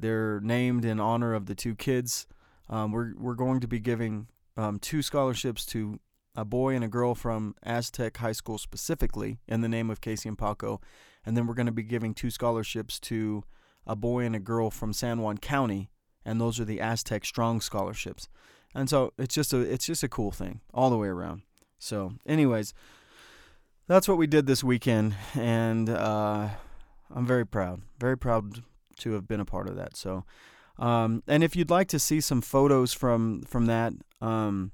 they're 0.00 0.40
named 0.40 0.84
in 0.84 0.98
honor 1.00 1.34
of 1.34 1.46
the 1.46 1.54
two 1.54 1.74
kids 1.74 2.26
um, 2.70 2.92
we're 2.92 3.12
we're 3.18 3.34
going 3.34 3.60
to 3.60 3.68
be 3.68 3.80
giving 3.80 4.28
um, 4.56 4.78
two 4.78 5.02
scholarships 5.02 5.66
to 5.66 5.98
a 6.36 6.44
boy 6.44 6.74
and 6.74 6.84
a 6.84 6.88
girl 6.88 7.14
from 7.14 7.56
Aztec 7.64 8.16
High 8.16 8.32
School 8.32 8.56
specifically 8.56 9.40
in 9.48 9.60
the 9.60 9.68
name 9.68 9.90
of 9.90 10.00
Casey 10.00 10.28
and 10.28 10.38
Paco. 10.38 10.80
And 11.26 11.36
then 11.36 11.46
we're 11.46 11.54
going 11.54 11.66
to 11.66 11.72
be 11.72 11.82
giving 11.82 12.14
two 12.14 12.30
scholarships 12.30 13.00
to 13.00 13.42
a 13.86 13.96
boy 13.96 14.24
and 14.24 14.36
a 14.36 14.38
girl 14.38 14.70
from 14.70 14.92
San 14.92 15.20
Juan 15.20 15.38
County, 15.38 15.90
and 16.24 16.40
those 16.40 16.60
are 16.60 16.64
the 16.64 16.80
Aztec 16.80 17.24
Strong 17.24 17.60
scholarships. 17.60 18.28
And 18.74 18.88
so 18.88 19.12
it's 19.18 19.34
just 19.34 19.52
a 19.52 19.58
it's 19.58 19.86
just 19.86 20.04
a 20.04 20.08
cool 20.08 20.30
thing 20.30 20.60
all 20.72 20.90
the 20.90 20.96
way 20.96 21.08
around. 21.08 21.42
So, 21.80 22.12
anyways, 22.24 22.72
that's 23.88 24.06
what 24.06 24.18
we 24.18 24.28
did 24.28 24.46
this 24.46 24.62
weekend, 24.62 25.16
and 25.34 25.88
uh, 25.88 26.50
I'm 27.12 27.26
very 27.26 27.46
proud, 27.46 27.82
very 27.98 28.16
proud 28.16 28.62
to 29.00 29.12
have 29.12 29.26
been 29.26 29.40
a 29.40 29.44
part 29.44 29.68
of 29.68 29.76
that. 29.76 29.96
So, 29.96 30.24
um, 30.78 31.22
and 31.26 31.42
if 31.42 31.54
you'd 31.56 31.70
like 31.70 31.88
to 31.88 31.98
see 31.98 32.20
some 32.20 32.40
photos 32.40 32.92
from 32.92 33.42
from 33.42 33.66
that, 33.66 33.92
um, 34.20 34.72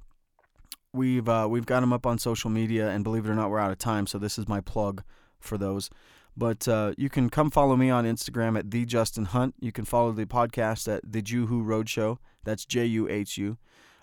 we've 0.92 1.28
uh, 1.28 1.46
we've 1.50 1.66
got 1.66 1.80
them 1.80 1.92
up 1.92 2.06
on 2.06 2.18
social 2.18 2.50
media, 2.50 2.88
and 2.88 3.04
believe 3.04 3.26
it 3.26 3.30
or 3.30 3.34
not, 3.34 3.50
we're 3.50 3.58
out 3.58 3.72
of 3.72 3.78
time. 3.78 4.06
So 4.06 4.18
this 4.18 4.38
is 4.38 4.48
my 4.48 4.60
plug 4.60 5.02
for 5.40 5.58
those. 5.58 5.90
But 6.36 6.68
uh, 6.68 6.92
you 6.98 7.08
can 7.08 7.30
come 7.30 7.50
follow 7.50 7.76
me 7.76 7.88
on 7.88 8.04
Instagram 8.04 8.58
at 8.58 8.70
the 8.70 8.84
Justin 8.84 9.24
Hunt. 9.24 9.54
You 9.58 9.72
can 9.72 9.86
follow 9.86 10.12
the 10.12 10.26
podcast 10.26 10.86
at 10.94 11.00
the 11.10 11.22
Juhu 11.22 11.64
Roadshow. 11.64 12.18
That's 12.44 12.66
J 12.66 12.84
U 12.84 13.08
H 13.08 13.38
U. 13.38 13.56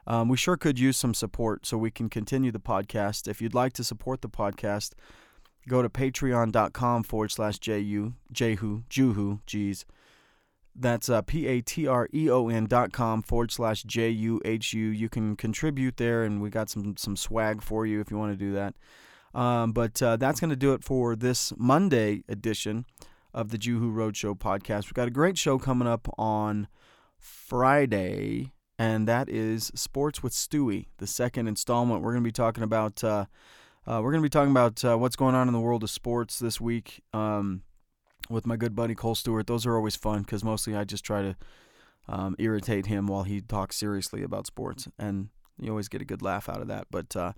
Um, 0.06 0.28
we 0.30 0.38
sure 0.38 0.58
could 0.58 0.80
use 0.80 0.98
some 0.98 1.14
support 1.14 1.66
so 1.66 1.78
we 1.78 1.92
can 1.92 2.10
continue 2.10 2.52
the 2.52 2.60
podcast. 2.60 3.28
If 3.28 3.42
you'd 3.42 3.54
like 3.54 3.74
to 3.74 3.84
support 3.84 4.22
the 4.22 4.30
podcast, 4.30 4.94
go 5.68 5.82
to 5.82 5.90
patreon.com 5.90 7.04
forward 7.04 7.32
slash 7.32 7.58
J-U, 7.60 8.14
Jehu, 8.32 8.84
Juhu, 8.90 9.40
geez. 9.46 9.86
That's 10.76 11.08
uh, 11.10 11.22
P-A-T-R-E-O-N 11.22 12.66
dot 12.66 12.92
com 12.92 13.22
forward 13.22 13.52
slash 13.52 13.84
J-U-H-U. 13.84 14.88
You 14.88 15.10
can 15.10 15.36
contribute 15.36 15.98
there, 15.98 16.24
and 16.24 16.42
we 16.42 16.50
got 16.50 16.70
some, 16.70 16.98
some 16.98 17.16
swag 17.16 17.62
for 17.62 17.86
you 17.86 18.02
if 18.02 18.10
you 18.10 18.18
want 18.18 18.32
to 18.32 18.38
do 18.38 18.54
that. 18.54 18.76
Um, 19.34 19.72
but 19.72 20.02
uh, 20.02 20.18
that's 20.18 20.40
going 20.40 20.50
to 20.50 20.56
do 20.56 20.74
it 20.74 20.84
for 20.84 21.16
this 21.16 21.54
Monday 21.58 22.24
edition 22.28 22.86
of 23.34 23.50
the 23.50 23.58
Juhu 23.58 23.92
Roadshow 23.92 24.38
podcast. 24.38 24.86
We've 24.86 24.94
got 24.94 25.08
a 25.08 25.12
great 25.12 25.38
show 25.38 25.58
coming 25.58 25.88
up 25.88 26.08
on 26.18 26.68
Friday, 27.18 28.54
and 28.78 29.08
that 29.08 29.30
is 29.30 29.72
Sports 29.76 30.22
with 30.22 30.34
Stewie, 30.34 30.88
the 30.98 31.08
second 31.08 31.48
installment. 31.48 32.02
We're 32.02 32.12
going 32.12 32.24
to 32.24 32.28
be 32.28 32.32
talking 32.32 32.64
about 32.64 33.04
uh, 33.04 33.26
uh, 33.86 34.00
we're 34.04 34.12
going 34.12 34.22
to 34.22 34.26
be 34.26 34.30
talking 34.30 34.52
about 34.52 34.84
uh, 34.86 34.98
what's 34.98 35.16
going 35.16 35.36
on 35.36 35.48
in 35.48 35.54
the 35.54 35.60
world 35.60 35.84
of 35.84 35.90
sports 35.90 36.40
this 36.40 36.62
week 36.62 37.02
um, 37.12 37.64
with 38.30 38.46
my 38.46 38.56
good 38.56 38.76
buddy 38.76 38.96
Cole 38.96 39.16
Stewart. 39.16 39.48
Those 39.48 39.66
are 39.66 39.76
always 39.76 39.96
fun 39.96 40.22
because 40.22 40.44
mostly 40.44 40.76
I 40.76 40.84
just 40.84 41.04
try 41.04 41.22
to 41.22 41.36
um, 42.08 42.36
irritate 42.40 42.88
him 42.88 43.08
while 43.08 43.24
he 43.24 43.42
talks 43.42 43.76
seriously 43.76 44.24
about 44.24 44.48
sports, 44.48 44.88
and 45.00 45.30
you 45.60 45.70
always 45.70 45.90
get 45.90 46.02
a 46.02 46.06
good 46.06 46.22
laugh 46.22 46.50
out 46.50 46.62
of 46.62 46.68
that. 46.68 46.88
But 46.92 47.16
uh, 47.16 47.34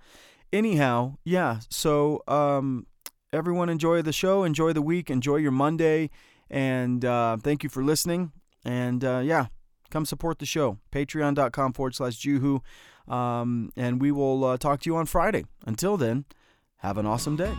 anyhow, 0.52 1.17
yeah. 1.24 1.60
So 1.69 2.21
um, 2.28 2.88
everyone 3.32 3.69
enjoy 3.69 4.02
the 4.02 4.13
show, 4.13 4.43
enjoy 4.43 4.74
the 4.74 4.82
week, 4.82 5.10
enjoy 5.10 5.38
your 5.38 5.52
Monday, 5.52 6.10
and 6.50 7.04
uh, 7.04 7.38
thank 7.38 7.63
you 7.63 7.69
for 7.69 7.84
listening. 7.84 8.32
And 8.63 9.04
uh, 9.04 9.21
yeah, 9.24 9.48
come 9.91 10.06
support 10.06 10.39
the 10.39 10.45
show. 10.45 10.80
Patreon.com 10.91 11.74
forward 11.74 11.95
slash 11.95 12.17
Juhu. 12.17 12.62
Um, 13.08 13.71
and 13.78 14.02
we 14.02 14.12
will 14.12 14.43
uh, 14.43 14.58
talk 14.58 14.82
to 14.82 14.89
you 14.89 14.95
on 14.95 15.06
Friday. 15.06 15.45
Until 15.65 15.95
then, 15.95 16.26
have 16.78 16.98
an 16.98 17.06
awesome 17.06 17.36
day. 17.36 17.54